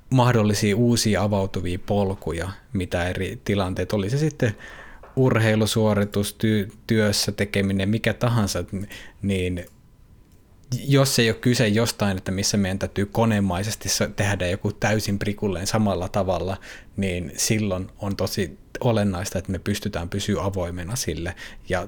[0.10, 4.56] mahdollisia uusia avautuvia polkuja, mitä eri tilanteet oli se sitten
[5.16, 8.64] urheilusuoritus, ty- työssä tekeminen, mikä tahansa,
[9.22, 9.66] niin
[10.88, 16.10] jos ei ole kyse jostain, että missä meidän täytyy konemaisesti tehdä joku täysin prikulleen samalla
[16.10, 16.58] tavalla,
[16.98, 21.36] niin silloin on tosi olennaista, että me pystytään pysyä avoimena sille
[21.70, 21.88] ja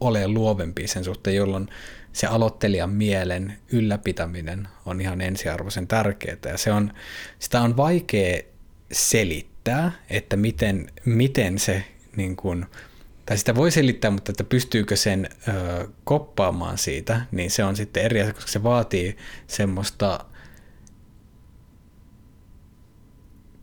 [0.00, 1.68] ole luovempi sen suhteen, jolloin
[2.12, 6.36] se aloittelijan mielen ylläpitäminen on ihan ensiarvoisen tärkeää.
[6.44, 6.92] Ja se on,
[7.38, 8.42] sitä on vaikea
[8.92, 11.84] selittää, että miten, miten se
[12.16, 12.66] niin kuin,
[13.26, 18.02] tai sitä voi selittää, mutta että pystyykö sen ö, koppaamaan siitä, niin se on sitten
[18.02, 20.24] eri asia, koska se vaatii semmoista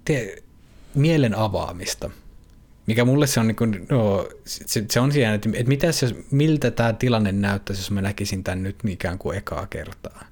[0.06, 0.44] te,
[0.96, 2.10] mielen avaamista,
[2.88, 6.16] mikä mulle se on, niin kuin, no, se, se on siinä, että, että mitä jos,
[6.32, 10.26] miltä tämä tilanne näyttäisi, jos mä näkisin tämän nyt ikään kuin ekaa kertaa.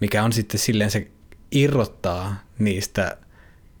[0.00, 1.10] Mikä on sitten silleen se
[1.50, 3.16] irrottaa niistä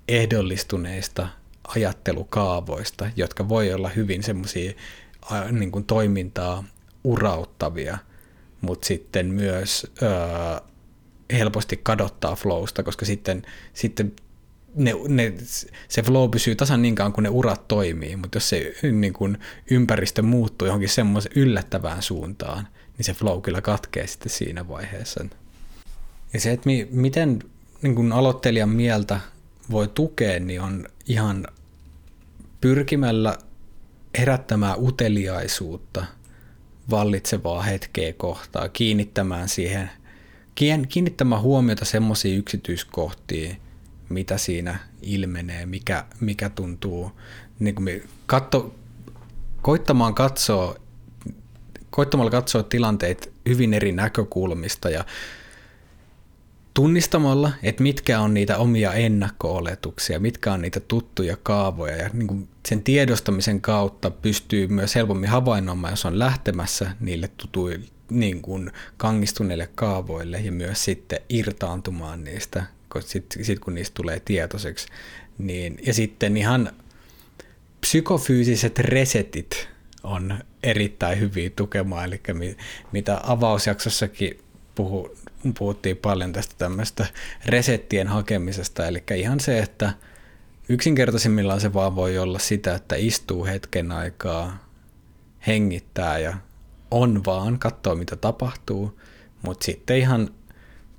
[0.08, 1.28] ehdollistuneista
[1.76, 4.72] ajattelukaavoista, jotka voi olla hyvin semmoisia
[5.50, 6.64] niin kuin toimintaa
[7.04, 7.98] urauttavia,
[8.60, 10.10] mutta sitten myös öö,
[11.32, 13.42] helposti kadottaa flowsta, koska sitten,
[13.74, 14.12] sitten
[14.74, 15.34] ne, ne,
[15.88, 19.38] se flow pysyy tasan niin kauan, kun ne urat toimii, mutta jos se niin kuin
[19.70, 25.24] ympäristö muuttuu johonkin semmoisen yllättävään suuntaan, niin se flow kyllä katkee sitten siinä vaiheessa.
[26.32, 27.38] Ja se, että mi, miten
[27.82, 29.20] niin kuin aloittelijan mieltä
[29.70, 31.46] voi tukea, niin on ihan
[32.60, 33.38] pyrkimällä
[34.18, 36.04] herättämään uteliaisuutta
[36.90, 39.90] vallitsevaa hetkeä kohtaa, kiinnittämään siihen,
[40.88, 43.60] kiinnittämään huomiota semmoisiin yksityiskohtiin,
[44.08, 47.12] mitä siinä ilmenee, mikä, mikä tuntuu,
[47.58, 48.74] niin kuin katso,
[49.62, 50.76] koittamaan katsoa,
[51.90, 55.04] koittamalla katsoa tilanteet hyvin eri näkökulmista ja
[56.78, 62.48] tunnistamalla, että mitkä on niitä omia ennakko-oletuksia, mitkä on niitä tuttuja kaavoja ja niin kuin
[62.68, 69.68] sen tiedostamisen kautta pystyy myös helpommin havainnoimaan, jos on lähtemässä niille tutuille niin kuin kangistuneille
[69.74, 72.64] kaavoille ja myös sitten irtaantumaan niistä,
[73.00, 74.88] sitten sit kun niistä tulee tietoiseksi.
[75.38, 76.72] Niin, ja sitten ihan
[77.80, 79.68] psykofyysiset resetit
[80.02, 82.20] on erittäin hyviä tukemaan, eli
[82.92, 84.38] mitä avausjaksossakin
[84.74, 85.16] puhu,
[85.58, 87.06] puhuttiin paljon tästä tämmöistä
[87.46, 89.92] resettien hakemisesta, eli ihan se, että
[90.68, 94.68] yksinkertaisimmillaan se vaan voi olla sitä, että istuu hetken aikaa,
[95.46, 96.36] hengittää ja
[96.90, 99.00] on vaan, katsoo mitä tapahtuu,
[99.42, 100.30] mutta sitten ihan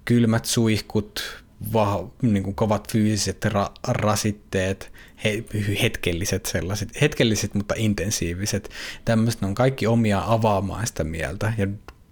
[0.06, 4.92] kylmät suihkut, va, niin kuin kovat fyysiset ra, rasitteet,
[5.24, 5.44] he,
[5.82, 8.70] hetkelliset sellaiset, hetkelliset mutta intensiiviset.
[9.06, 11.54] Tämmöiset on kaikki omia avaamaan sitä mieltä.
[11.58, 11.68] Ja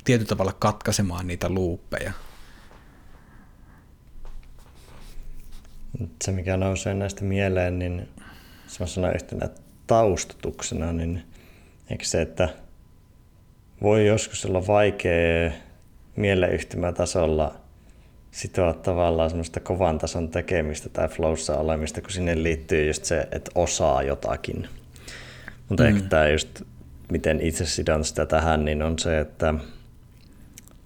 [0.07, 2.11] tietyllä tavalla katkaisemaan niitä luuppeja.
[6.23, 8.09] Se, mikä nousee näistä mieleen, niin
[8.67, 9.49] semmoisena yhtenä
[9.87, 11.23] taustutuksena, niin
[11.89, 12.49] eikö se, että
[13.81, 15.51] voi joskus olla vaikea
[16.15, 17.55] mieleyhtymätasolla
[18.31, 23.51] sitoa tavallaan semmoista kovan tason tekemistä tai flowssa olemista, kun sinne liittyy just se, että
[23.55, 24.67] osaa jotakin.
[25.69, 25.89] Mutta mm.
[25.89, 26.61] ehkä tämä just,
[27.11, 29.53] miten itse sidon sitä tähän, niin on se, että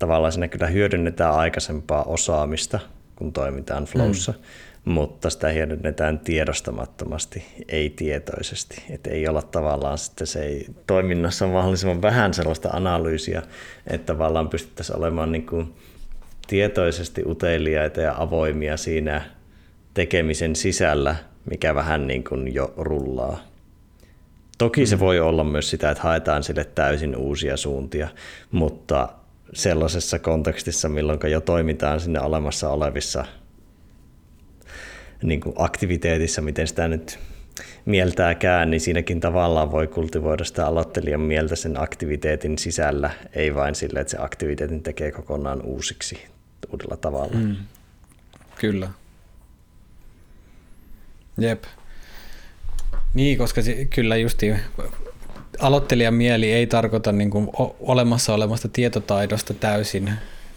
[0.02, 2.80] tavallaan siinä kyllä hyödynnetään aikaisempaa osaamista,
[3.16, 4.32] kun toimitaan flowssa.
[4.32, 4.38] Mm
[4.86, 8.84] mutta sitä hyödynnetään tiedostamattomasti, ei tietoisesti.
[8.90, 13.42] Että ei olla tavallaan sitten se ei, toiminnassa on mahdollisimman vähän sellaista analyysiä,
[13.88, 15.74] että tavallaan pystyttäisiin olemaan niin kuin
[16.48, 19.22] tietoisesti uteliaita ja avoimia siinä
[19.94, 21.16] tekemisen sisällä,
[21.50, 23.40] mikä vähän niin kuin jo rullaa.
[24.58, 25.00] Toki se mm.
[25.00, 28.08] voi olla myös sitä, että haetaan sille täysin uusia suuntia,
[28.52, 29.10] mutta
[29.54, 33.26] sellaisessa kontekstissa, milloin jo toimitaan sinne olemassa olevissa
[35.24, 37.20] niin kuin aktiviteetissa, miten sitä nyt
[37.86, 44.00] mieltääkään, niin siinäkin tavallaan voi kultivoida sitä aloittelijan mieltä sen aktiviteetin sisällä, ei vain sille,
[44.00, 46.26] että se aktiviteetin tekee kokonaan uusiksi
[46.72, 47.38] uudella tavalla.
[47.38, 47.56] Mm.
[48.60, 48.90] Kyllä.
[51.38, 51.64] Jep.
[53.14, 54.54] Niin, koska se, kyllä justi
[55.62, 57.50] aloittelijan mieli ei tarkoita niin kuin
[57.80, 60.14] olemassa olemasta tietotaidosta täysin,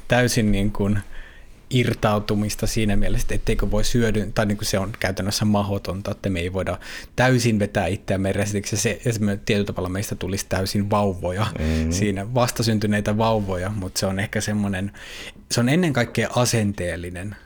[0.09, 0.99] täysin niin kuin–
[1.71, 6.41] irtautumista siinä mielessä, etteikö voi syödyn, tai niin kuin se on käytännössä mahdotonta, että me
[6.41, 6.79] ei voida
[7.17, 8.77] täysin vetää itseämme resitiksi.
[8.77, 11.93] Se, ja se tietyllä tavalla meistä tulisi täysin vauvoja mm-hmm.
[11.93, 14.93] siinä, vastasyntyneitä vauvoja, mutta se on ehkä semmoinen,
[15.51, 17.37] se on ennen kaikkea asenteellinen,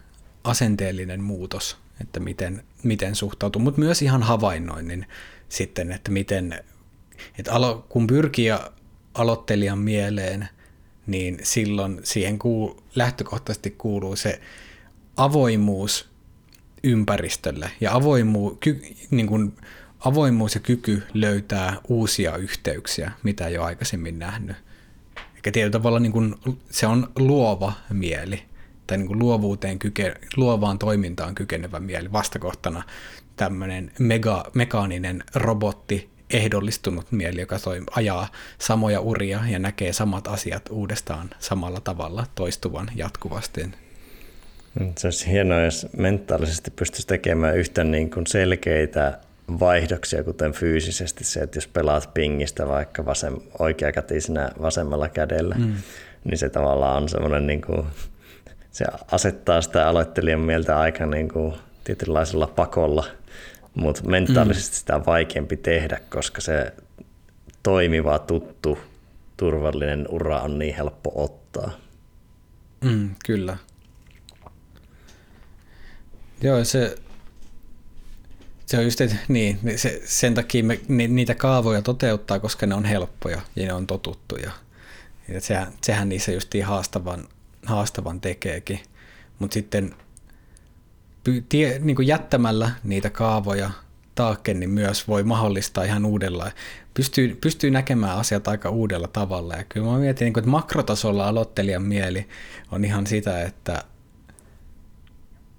[0.44, 5.06] asenteellinen muutos, että miten, miten suhtautuu, mutta myös ihan havainnoinnin
[5.48, 6.64] sitten, että miten,
[7.38, 8.48] että alo, kun pyrkii
[9.14, 10.48] aloittelijan mieleen–
[11.08, 14.40] niin silloin siihen kuul, lähtökohtaisesti kuuluu se
[15.16, 16.08] avoimuus
[16.84, 19.56] ympäristölle ja avoimu, ky, niin kuin
[20.00, 24.56] avoimuus ja kyky löytää uusia yhteyksiä, mitä ei ole aikaisemmin nähnyt.
[25.36, 26.34] Eikä tietyllä tavalla niin kuin,
[26.70, 28.42] se on luova mieli
[28.86, 32.12] tai niin kuin luovuuteen kyke, luovaan toimintaan kykenevä mieli.
[32.12, 32.82] Vastakohtana
[33.36, 40.62] tämmöinen mega, mekaaninen robotti, ehdollistunut mieli, joka toi, ajaa samoja uria ja näkee samat asiat
[40.70, 43.70] uudestaan samalla tavalla toistuvan jatkuvasti.
[44.98, 49.18] Se olisi hienoa, jos mentaalisesti pystyisi tekemään yhtä niin kuin selkeitä
[49.60, 55.74] vaihdoksia, kuten fyysisesti se, että jos pelaat pingistä vaikka vasem, oikeakätisenä vasemmalla kädellä, mm.
[56.24, 57.86] niin se tavallaan on semmoinen, niin kuin,
[58.70, 61.54] se asettaa sitä aloittelijan mieltä aika niin kuin
[61.84, 63.04] tietynlaisella pakolla–
[63.78, 64.78] mutta mentaalisesti mm.
[64.78, 66.72] sitä on vaikeampi tehdä, koska se
[67.62, 68.78] toimiva, tuttu,
[69.36, 71.70] turvallinen ura on niin helppo ottaa.
[72.84, 73.56] Mm, kyllä.
[76.42, 76.96] Joo, se,
[78.66, 82.84] se on just, että niin, se, sen takia me niitä kaavoja toteuttaa, koska ne on
[82.84, 84.50] helppoja ja ne on totuttuja.
[85.28, 87.28] Ja sehän, sehän niissä just haastavan,
[87.66, 88.80] haastavan tekeekin.
[89.38, 89.94] Mutta sitten
[91.48, 93.70] tie, niin jättämällä niitä kaavoja
[94.14, 96.50] taakken, niin myös voi mahdollistaa ihan uudella.
[96.94, 99.54] Pystyy, pystyy näkemään asiat aika uudella tavalla.
[99.54, 102.28] Ja kyllä mä mietin, niin että makrotasolla aloittelijan mieli
[102.72, 103.84] on ihan sitä, että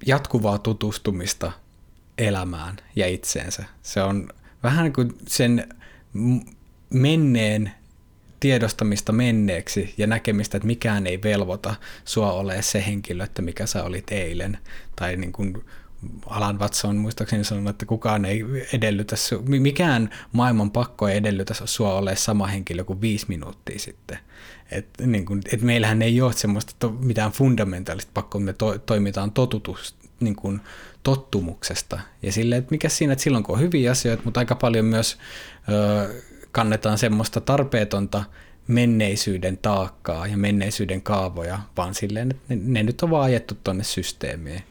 [0.06, 1.52] jatkuvaa tutustumista
[2.18, 3.66] elämään ja itseensä.
[3.82, 4.30] Se on
[4.64, 5.70] vähän niin kuin sen
[6.90, 7.72] menneen
[8.40, 11.76] tiedostamista menneeksi ja näkemistä, että mikään ei velvoita
[12.06, 14.58] sua ole se henkilö, että mikä sä olit eilen.
[14.96, 15.64] Tai niin kuin
[16.26, 19.16] Alan Watson muistaakseni sanonut, että kukaan ei edellytä,
[19.46, 24.18] mikään maailman pakko ei edellytä sua ole sama henkilö kuin viisi minuuttia sitten.
[24.72, 29.32] Et, niin kun, et meillähän ei ole semmoista to, mitään fundamentaalista pakkoa, me to, toimitaan
[29.32, 30.62] totutus, niin kun,
[31.04, 32.00] tottumuksesta.
[32.22, 35.18] Ja sille, että mikä siinä, että silloin kun on hyviä asioita, mutta aika paljon myös
[35.70, 36.22] ö,
[36.52, 38.24] kannetaan semmoista tarpeetonta
[38.68, 43.84] menneisyyden taakkaa ja menneisyyden kaavoja, vaan silleen, että ne, ne nyt on vaan ajettu tuonne
[43.84, 44.64] systeemiin.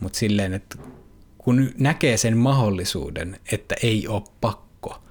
[0.00, 0.76] Mutta silleen, että
[1.38, 5.02] kun näkee sen mahdollisuuden, että ei ole pakko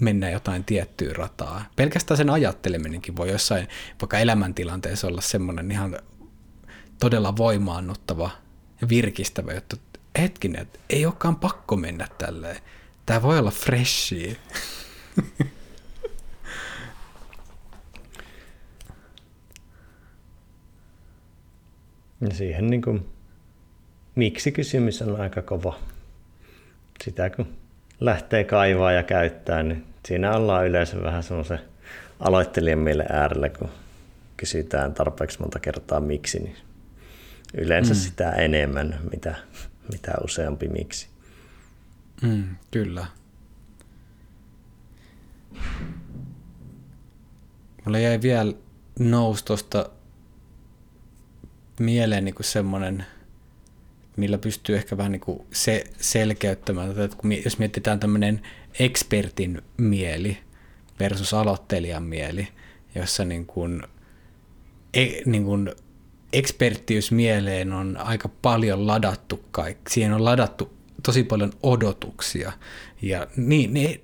[0.00, 3.68] mennä jotain tiettyä rataa, pelkästään sen ajatteleminenkin voi jossain
[4.00, 5.98] vaikka elämäntilanteessa olla semmoinen ihan
[7.00, 8.30] todella voimaannuttava
[8.80, 9.76] ja virkistävä että
[10.18, 12.56] hetkinen, että ei olekaan pakko mennä tälleen.
[13.06, 14.38] Tämä voi olla freshi.
[22.20, 23.08] Ja siihen niin kuin
[24.14, 25.78] miksi kysymys on aika kova.
[27.04, 27.48] Sitä kun
[28.00, 31.60] lähtee kaivaa ja käyttää, niin siinä ollaan yleensä vähän semmoisen
[32.20, 33.68] aloittelijan mielen äärellä, kun
[34.36, 36.56] kysytään tarpeeksi monta kertaa miksi, niin
[37.54, 37.98] yleensä mm.
[37.98, 39.34] sitä enemmän, mitä,
[39.92, 41.08] mitä useampi miksi.
[42.22, 43.06] Mm, kyllä.
[47.84, 48.52] Mulle jäi vielä
[48.98, 49.90] nousi tuosta
[51.80, 53.06] mieleen niin semmoinen,
[54.16, 58.40] millä pystyy ehkä vähän niin se selkeyttämään, että kun, jos mietitään tämmöinen
[58.78, 60.38] ekspertin mieli
[61.00, 62.48] versus aloittelijan mieli,
[62.94, 63.82] jossa niin kuin,
[64.94, 65.70] e, niin kuin
[66.32, 69.92] eksperttiysmieleen on aika paljon ladattu kaikki.
[69.92, 72.52] Siihen on ladattu tosi paljon odotuksia.
[73.02, 74.00] Ja niin, ne,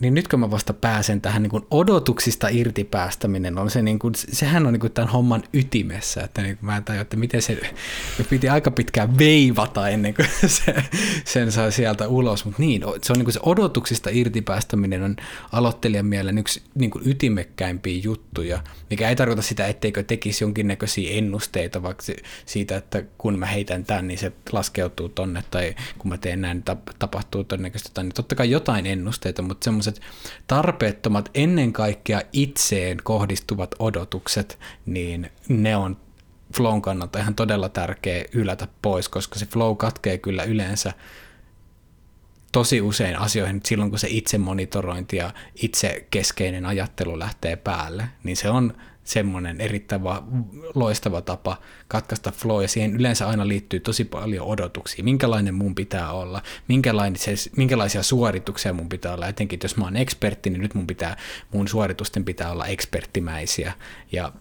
[0.00, 3.98] niin nyt kun mä vasta pääsen tähän niin kuin odotuksista irti päästäminen, on se niin
[3.98, 7.42] kuin, sehän on niin kuin tämän homman ytimessä, että niin mä en tajua, että miten
[7.42, 7.60] se,
[8.30, 10.74] piti aika pitkään veivata ennen kuin se,
[11.24, 15.16] sen saa sieltä ulos, mutta niin, se on niin kuin se odotuksista irti päästäminen on
[15.52, 21.82] aloittelijan mielen yksi niin kuin ytimekkäimpiä juttuja, mikä ei tarkoita sitä, etteikö tekisi jonkinnäköisiä ennusteita,
[21.82, 22.04] vaikka
[22.46, 26.62] siitä, että kun mä heitän tämän, niin se laskeutuu tonne, tai kun mä teen näin,
[26.66, 32.98] niin tapahtuu todennäköisesti, niin totta kai jotain ennusteita, mutta semmoisia semmoiset tarpeettomat ennen kaikkea itseen
[33.02, 35.96] kohdistuvat odotukset, niin ne on
[36.56, 40.92] flown kannalta ihan todella tärkeä ylätä pois, koska se flow katkee kyllä yleensä
[42.52, 43.60] tosi usein asioihin.
[43.64, 45.32] Silloin, kun se itse monitorointi ja
[45.62, 48.74] itse keskeinen ajattelu lähtee päälle, niin se on
[49.06, 50.02] semmoinen erittäin
[50.74, 51.56] loistava tapa
[51.88, 55.04] katkaista flow, ja siihen yleensä aina liittyy tosi paljon odotuksia.
[55.04, 56.42] Minkälainen mun pitää olla,
[57.56, 61.16] minkälaisia suorituksia mun pitää olla, etenkin jos mä oon ekspertti, niin nyt mun, pitää,
[61.52, 63.72] mun suoritusten pitää olla eksperttimäisiä,
[64.12, 64.32] ja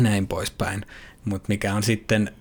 [0.00, 0.86] näin poispäin.
[1.24, 2.34] Mutta mikä on sitten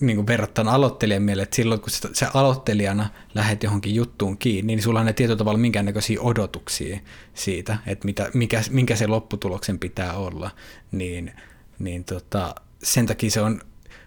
[0.00, 4.82] niin kuin verrattuna aloittelijan mieleen, että silloin kun sä aloittelijana lähdet johonkin juttuun kiinni, niin
[4.82, 7.00] sulla on ne tietyllä tavalla minkäännäköisiä odotuksia
[7.34, 10.50] siitä, että mitä, mikä, minkä se lopputuloksen pitää olla,
[10.92, 11.32] niin,
[11.78, 13.60] niin tota, sen takia se on,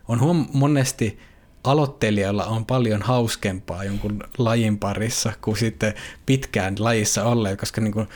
[0.07, 1.19] on huom- monesti
[1.63, 5.93] aloittelijalla on paljon hauskempaa jonkun lajin parissa kuin sitten
[6.25, 8.07] pitkään lajissa olleet, koska niin kuin,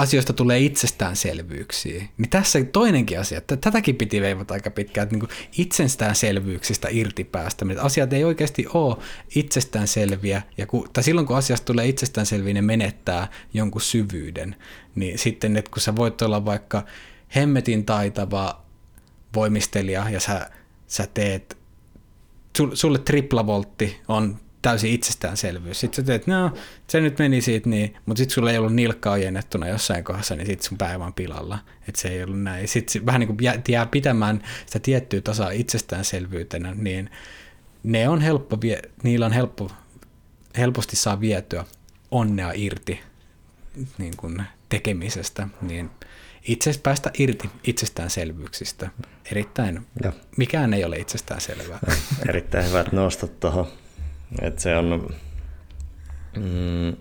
[0.00, 2.04] asioista tulee itsestäänselvyyksiä.
[2.18, 5.28] Niin tässä toinenkin asia, että tätäkin piti veivata aika pitkään, että niin
[5.58, 7.66] itsestäänselvyyksistä irti päästä.
[7.70, 8.96] Että asiat ei oikeasti ole
[9.34, 14.56] itsestäänselviä, ja kun, tai silloin kun asiasta tulee itsestäänselviä, ne menettää jonkun syvyyden.
[14.94, 16.84] Niin sitten, että kun sä voit olla vaikka
[17.36, 18.62] hemmetin taitava
[19.34, 20.50] voimistelija, ja sä,
[20.86, 21.58] sä teet,
[22.74, 25.80] sulle triplavoltti on täysin itsestäänselvyys.
[25.80, 26.52] Sitten sä teet, no
[26.86, 30.46] se nyt meni siitä niin, mutta sitten sulla ei ollut nilkka ojennettuna jossain kohdassa, niin
[30.46, 31.58] sitten sun päivä on pilalla.
[31.88, 32.68] Että se ei ollut näin.
[32.68, 37.10] Sitten vähän niin kuin jää, jää pitämään sitä tiettyä tasoa itsestäänselvyytenä, niin
[37.82, 38.58] ne on helppo,
[39.02, 39.70] niillä on helppo,
[40.56, 41.64] helposti saa vietyä
[42.10, 43.00] onnea irti
[43.98, 45.90] niin kuin tekemisestä, niin
[46.42, 48.90] itse päästä irti itsestäänselvyyksistä.
[49.30, 50.12] Erittäin, ja.
[50.36, 51.78] mikään ei ole itsestäänselvää.
[52.28, 53.66] Erittäin hyvät nostot tuohon
[54.42, 55.14] et se on,
[56.36, 56.96] mm,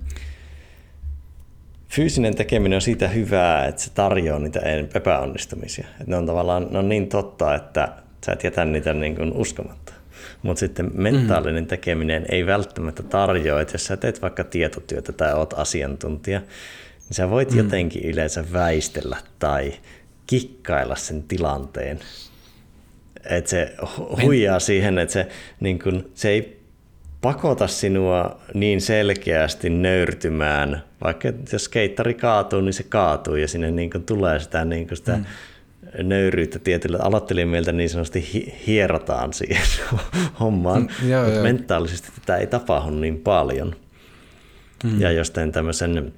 [1.90, 4.60] fyysinen tekeminen on siitä hyvää, että se tarjoaa niitä
[4.94, 5.88] epäonnistumisia.
[6.02, 7.94] Et ne on tavallaan ne on niin totta, että
[8.26, 9.94] sä et jätä niitä niin kuin uskomatta.
[10.42, 11.68] Mutta sitten mentaalinen mm.
[11.68, 17.30] tekeminen ei välttämättä tarjoa, että jos sä teet vaikka tietotyötä tai oot asiantuntija, niin sä
[17.30, 17.58] voit mm.
[17.58, 19.74] jotenkin yleensä väistellä tai
[20.28, 22.00] kikkailla sen tilanteen.
[23.30, 23.76] Että se
[24.22, 25.28] huijaa siihen, että se,
[25.60, 26.59] niin kun, se ei
[27.22, 33.90] pakota sinua niin selkeästi nöyrtymään, vaikka jos keittari kaatuu, niin se kaatuu ja sinne niin
[33.90, 35.26] kuin tulee sitä, niin kuin sitä mm.
[36.10, 39.64] nöyryyttä tietyllä aloittelijoilta niin sanotusti hi- hierotaan siihen
[40.40, 41.44] hommaan, mm, joo, mutta joo.
[41.44, 43.76] mentaalisesti tätä ei tapahdu niin paljon.
[44.84, 45.02] Mm.
[45.02, 46.14] Ja jos teen tämmöisen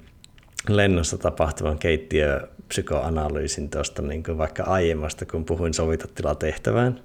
[0.68, 7.00] lennossa tapahtuvan keittiöpsykoanalyysin tuosta niin vaikka aiemmasta, kun puhuin sovitatilatehtävään,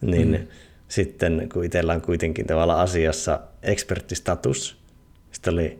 [0.00, 0.46] niin mm
[0.92, 4.76] sitten kun itsellä on kuitenkin tavallaan asiassa eksperttistatus,
[5.30, 5.78] sitten oli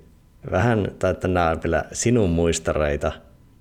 [0.50, 3.12] vähän, tai että nämä on vielä sinun muistareita,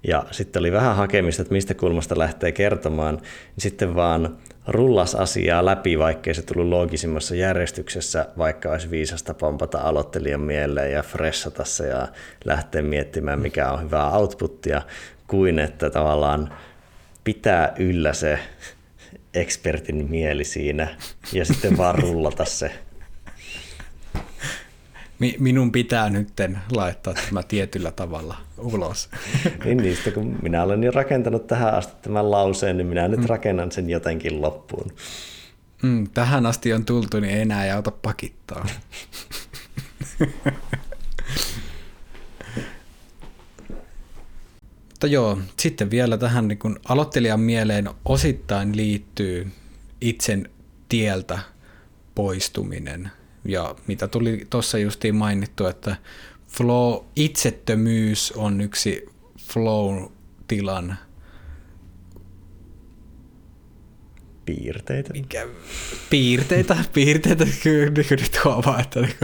[0.08, 3.24] ja sitten oli vähän hakemista, että mistä kulmasta lähtee kertomaan, niin
[3.58, 4.38] sitten vaan
[4.68, 11.04] rullas asiaa läpi, vaikkei se tullut loogisimmassa järjestyksessä, vaikka olisi viisasta pompata aloittelijan mieleen ja
[11.04, 12.08] fressata se ja
[12.46, 14.82] lähteä miettimään, mikä on hyvää outputtia,
[15.28, 16.54] kuin että tavallaan
[17.24, 18.40] pitää yllä se
[19.34, 20.98] ekspertin mieli siinä
[21.34, 22.72] ja sitten vaan rullata se.
[25.40, 26.28] Minun pitää nyt
[26.72, 29.10] laittaa tämä tietyllä tavalla ulos.
[29.66, 33.26] niin niistä, kun minä olen jo rakentanut tähän asti tämän lauseen, niin minä nyt mm.
[33.26, 34.92] rakennan sen jotenkin loppuun.
[35.84, 38.66] Mm, tähän asti on tultu, niin ei enää auta pakittaa.
[45.02, 49.52] Mutta joo, sitten vielä tähän niin kun aloittelijan mieleen osittain liittyy
[50.02, 50.50] itsen
[50.90, 51.40] tieltä
[52.16, 53.12] poistuminen.
[53.46, 55.96] Ja mitä tuli tuossa justiin mainittu, että
[56.48, 59.06] flow, itsettömyys on yksi
[59.40, 60.98] flow-tilan
[64.56, 65.14] piirteitä.
[65.14, 65.48] Mikä,
[66.10, 69.16] piirteitä, piirteitä kyllä nyt huomaa, että niin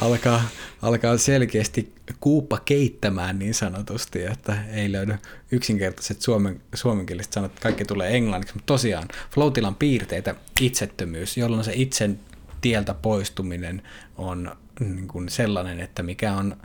[0.00, 0.48] alkaa,
[0.82, 5.14] alkaa selkeästi kuuppa keittämään niin sanotusti, että ei löydy
[5.52, 12.20] yksinkertaiset suomen, suomenkieliset sanat, kaikki tulee englanniksi, mutta tosiaan floatilan piirteitä, itsettömyys, jolloin se itsen
[12.60, 13.82] tieltä poistuminen
[14.16, 16.56] on niin kuin sellainen, että mikä on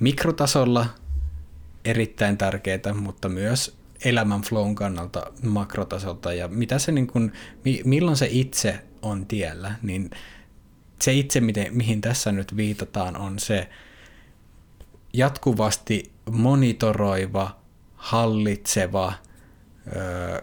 [0.00, 0.86] mikrotasolla
[1.84, 7.32] erittäin tärkeää, mutta myös elämän flown kannalta makrotasolta ja mitä se niin kuin,
[7.84, 10.10] milloin se itse on tiellä, niin
[11.00, 13.68] se itse, miten, mihin tässä nyt viitataan, on se
[15.12, 17.60] jatkuvasti monitoroiva,
[17.94, 19.12] hallitseva,
[19.96, 20.42] öö,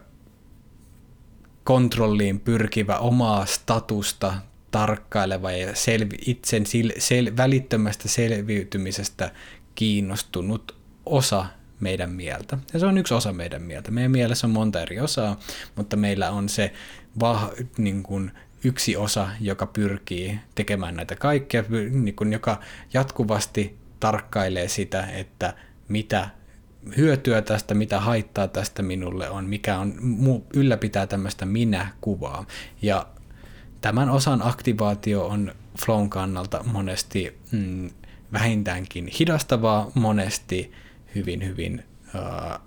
[1.63, 4.33] kontrolliin pyrkivä omaa statusta
[4.71, 9.31] tarkkaileva ja selvi, itsen sel, sel, välittömästä selviytymisestä
[9.75, 11.45] kiinnostunut osa
[11.79, 12.57] meidän mieltä.
[12.73, 13.91] Ja se on yksi osa meidän mieltä.
[13.91, 15.39] Meidän mielessä on monta eri osaa,
[15.75, 16.73] mutta meillä on se
[17.19, 18.31] vah, niin kuin
[18.63, 22.59] yksi osa, joka pyrkii tekemään näitä kaikkea, niin kuin joka
[22.93, 25.53] jatkuvasti tarkkailee sitä, että
[25.87, 26.29] mitä
[26.97, 29.93] hyötyä tästä, mitä haittaa tästä minulle on, mikä on,
[30.53, 32.45] ylläpitää tämmöistä minä-kuvaa.
[32.81, 33.07] Ja
[33.81, 35.55] tämän osan aktivaatio on
[35.85, 37.89] flown kannalta monesti mm,
[38.33, 40.71] vähintäänkin hidastavaa, monesti
[41.17, 41.83] hyvin, hyvin
[42.15, 42.59] uh,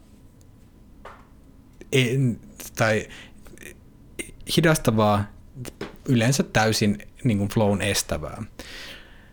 [1.93, 2.41] en,
[2.77, 3.09] tai
[4.57, 5.25] hidastavaa,
[6.09, 8.43] yleensä täysin niin kuin flown estävää.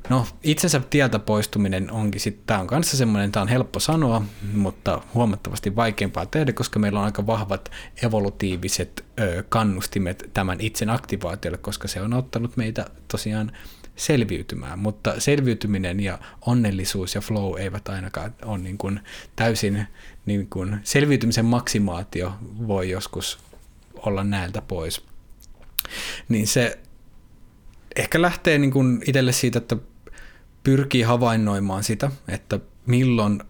[0.09, 4.21] No itsensä tieltä poistuminen onkin sitten, tämä on kanssa semmoinen, tämä on helppo sanoa,
[4.53, 7.71] mutta huomattavasti vaikeampaa tehdä, koska meillä on aika vahvat
[8.03, 13.51] evolutiiviset ö, kannustimet tämän itsen aktivaatiolle, koska se on ottanut meitä tosiaan
[13.97, 18.99] selviytymään, mutta selviytyminen ja onnellisuus ja flow eivät ainakaan ole niin kuin
[19.35, 19.87] täysin,
[20.25, 22.33] niin kuin selviytymisen maksimaatio
[22.67, 23.39] voi joskus
[23.95, 25.05] olla näiltä pois.
[26.29, 26.79] Niin se
[27.95, 29.77] ehkä lähtee niin kuin itselle siitä, että
[30.63, 33.41] pyrkii havainnoimaan sitä, että milloin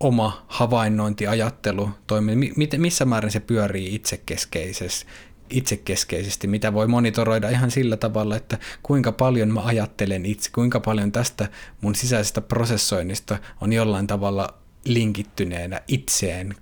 [0.00, 5.10] oma havainnointiajattelu toimii, missä määrin se pyörii itsekeskeisesti,
[5.50, 11.12] itsekeskeisesti, mitä voi monitoroida ihan sillä tavalla, että kuinka paljon mä ajattelen itse, kuinka paljon
[11.12, 11.48] tästä
[11.80, 16.54] mun sisäisestä prosessoinnista on jollain tavalla linkittyneenä itseen,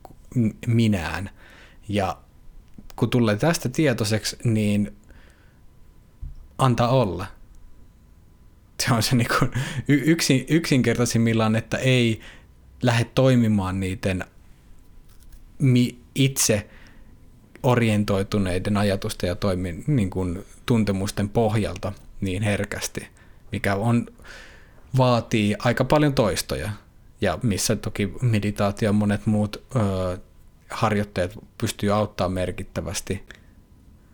[0.67, 1.31] minään.
[1.89, 2.19] Ja
[2.97, 4.97] kun tulee tästä tietoiseksi, niin
[6.59, 7.27] antaa olla.
[8.83, 9.51] Se on se niin kuin
[9.89, 12.21] yksin, yksinkertaisimmillaan, että ei
[12.83, 14.25] lähde toimimaan niiden
[15.59, 16.69] mi, itse
[17.67, 23.09] orientoituneiden ajatusten ja toimin, niin kuin tuntemusten pohjalta niin herkästi,
[23.53, 24.07] mikä on,
[24.99, 26.71] vaatii aika paljon toistoja
[27.21, 30.19] ja missä toki meditaatio ja monet muut ö,
[30.71, 33.23] harjoitteet pystyy auttamaan merkittävästi.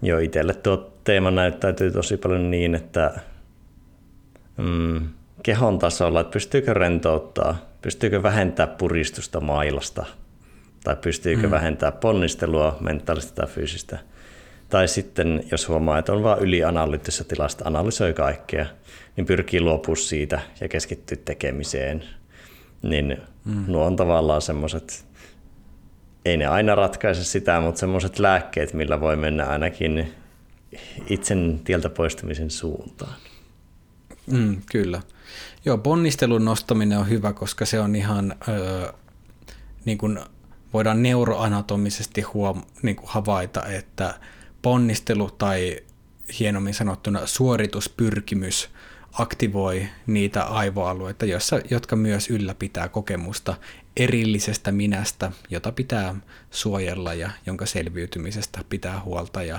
[0.02, 3.20] Joo, itselle tuo teema näyttäytyy tosi paljon niin, että
[4.56, 5.08] mm,
[5.42, 10.06] kehon tasolla, että pystyykö rentouttaa, pystyykö vähentää puristusta mailasta–
[10.84, 11.50] tai pystyykö mm.
[11.50, 13.98] vähentämään ponnistelua mentaalista tai fyysistä.
[14.68, 18.66] Tai sitten, jos huomaa, että on vain ylianalyyttisessä tilasta, analysoi kaikkea,
[19.16, 22.04] niin pyrkii luopua siitä ja keskittyä tekemiseen.
[22.82, 23.64] Niin mm.
[23.66, 25.04] nuo on tavallaan semmoiset,
[26.24, 30.12] ei ne aina ratkaise sitä, mutta semmoiset lääkkeet, millä voi mennä ainakin
[31.06, 33.14] itsen tieltä poistumisen suuntaan.
[34.26, 35.00] Mm, kyllä.
[35.64, 38.92] Joo, ponnistelun nostaminen on hyvä, koska se on ihan öö,
[39.84, 40.18] niin kuin
[40.72, 44.14] voidaan neuroanatomisesti huom- niin kuin havaita, että
[44.62, 45.80] ponnistelu tai
[46.38, 48.70] hienommin sanottuna suorituspyrkimys
[49.12, 53.54] aktivoi niitä aivoalueita, joissa, jotka myös ylläpitää kokemusta
[53.96, 56.14] erillisestä minästä, jota pitää
[56.50, 59.58] suojella ja jonka selviytymisestä pitää huolta ja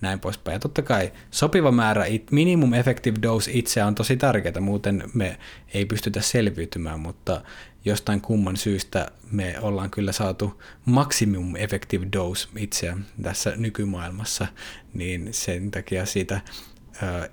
[0.00, 0.54] näin poispäin.
[0.54, 5.38] Ja totta kai sopiva määrä, minimum effective dose itse on tosi tärkeää, muuten me
[5.74, 7.40] ei pystytä selviytymään, mutta
[7.84, 14.46] jostain kumman syystä me ollaan kyllä saatu maximum effective dose itseä tässä nykymaailmassa,
[14.94, 16.40] niin sen takia siitä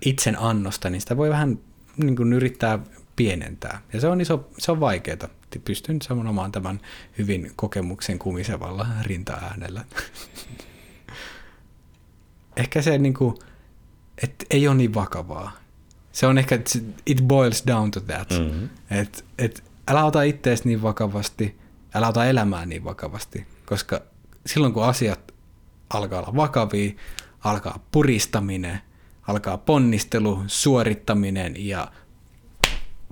[0.06, 1.60] itsen annosta, niin sitä voi vähän
[1.98, 2.80] niin kuin yrittää
[3.16, 3.82] pienentää.
[3.94, 5.18] Ja se on, iso, se on vaikeaa.
[5.66, 6.80] Pystyn sanomaan tämän
[7.18, 9.86] hyvin kokemuksen kumisevalla rintaäänellä.
[12.58, 13.36] ehkä se niin kuin,
[14.24, 15.52] että ei ole niin vakavaa.
[16.12, 16.60] Se on ehkä,
[17.06, 18.30] it boils down to that.
[18.30, 18.70] Mm-hmm.
[18.92, 21.60] Että et, älä ota ittees niin vakavasti,
[21.94, 24.02] älä ota elämää niin vakavasti, koska
[24.46, 25.34] silloin kun asiat
[25.90, 26.92] alkaa olla vakavia,
[27.40, 28.80] alkaa puristaminen,
[29.28, 31.92] alkaa ponnistelu, suorittaminen ja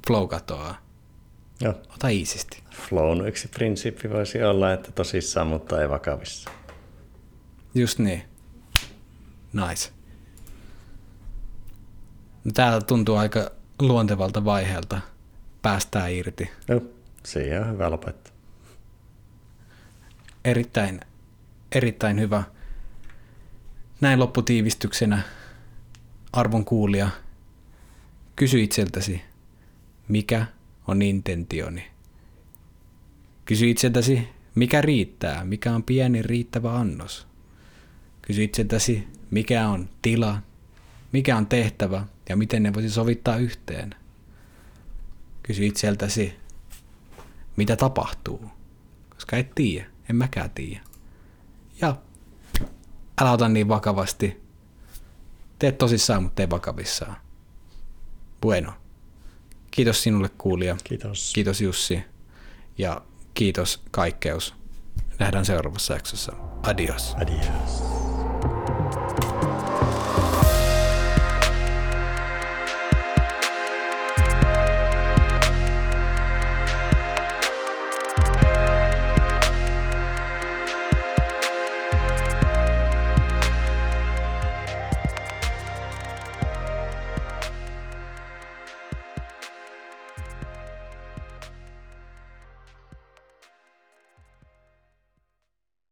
[0.08, 0.78] flow katoaa.
[1.62, 1.74] Joo.
[1.96, 2.64] Ota iisisti.
[2.90, 6.50] Flown yksi prinsiippi voisi olla, että tosissaan, mutta ei vakavissa.
[7.76, 8.24] Just niin.
[9.54, 9.92] Nice.
[12.44, 15.02] No, täällä tuntuu aika luontevalta vaiheelta
[15.62, 16.50] päästää irti.
[16.68, 16.82] Joo,
[17.26, 18.34] siihen on hyvä lopettaa.
[20.46, 21.02] Erittäin,
[21.72, 22.44] erittäin hyvä.
[24.02, 25.22] Näin lopputiivistyksenä
[26.34, 27.10] arvon kuulija,
[28.36, 29.22] kysy itseltäsi,
[30.08, 30.46] mikä
[30.88, 31.88] on intentioni.
[33.46, 37.28] Kysy itseltäsi, mikä riittää, mikä on pieni riittävä annos.
[38.22, 40.42] Kysy itseltäsi, mikä on tila,
[41.12, 43.96] mikä on tehtävä ja miten ne voisi sovittaa yhteen.
[45.50, 46.40] Kysy itseltäsi,
[47.56, 48.52] mitä tapahtuu,
[49.10, 50.82] koska et tiedä, en mäkään tiedä.
[51.82, 51.96] Ja
[53.22, 54.44] älä ota niin vakavasti.
[55.60, 57.18] Tee tosissaan, mutta tee vakavissaan.
[58.42, 58.74] Bueno.
[59.72, 60.78] Kiitos sinulle kuulija.
[60.84, 61.32] Kiitos.
[61.36, 62.04] Kiitos Jussi.
[62.78, 63.02] Ja
[63.34, 64.56] kiitos kaikkeus.
[65.20, 66.32] Nähdään seuraavassa jaksossa.
[66.64, 67.16] Adios.
[67.16, 68.09] Adios.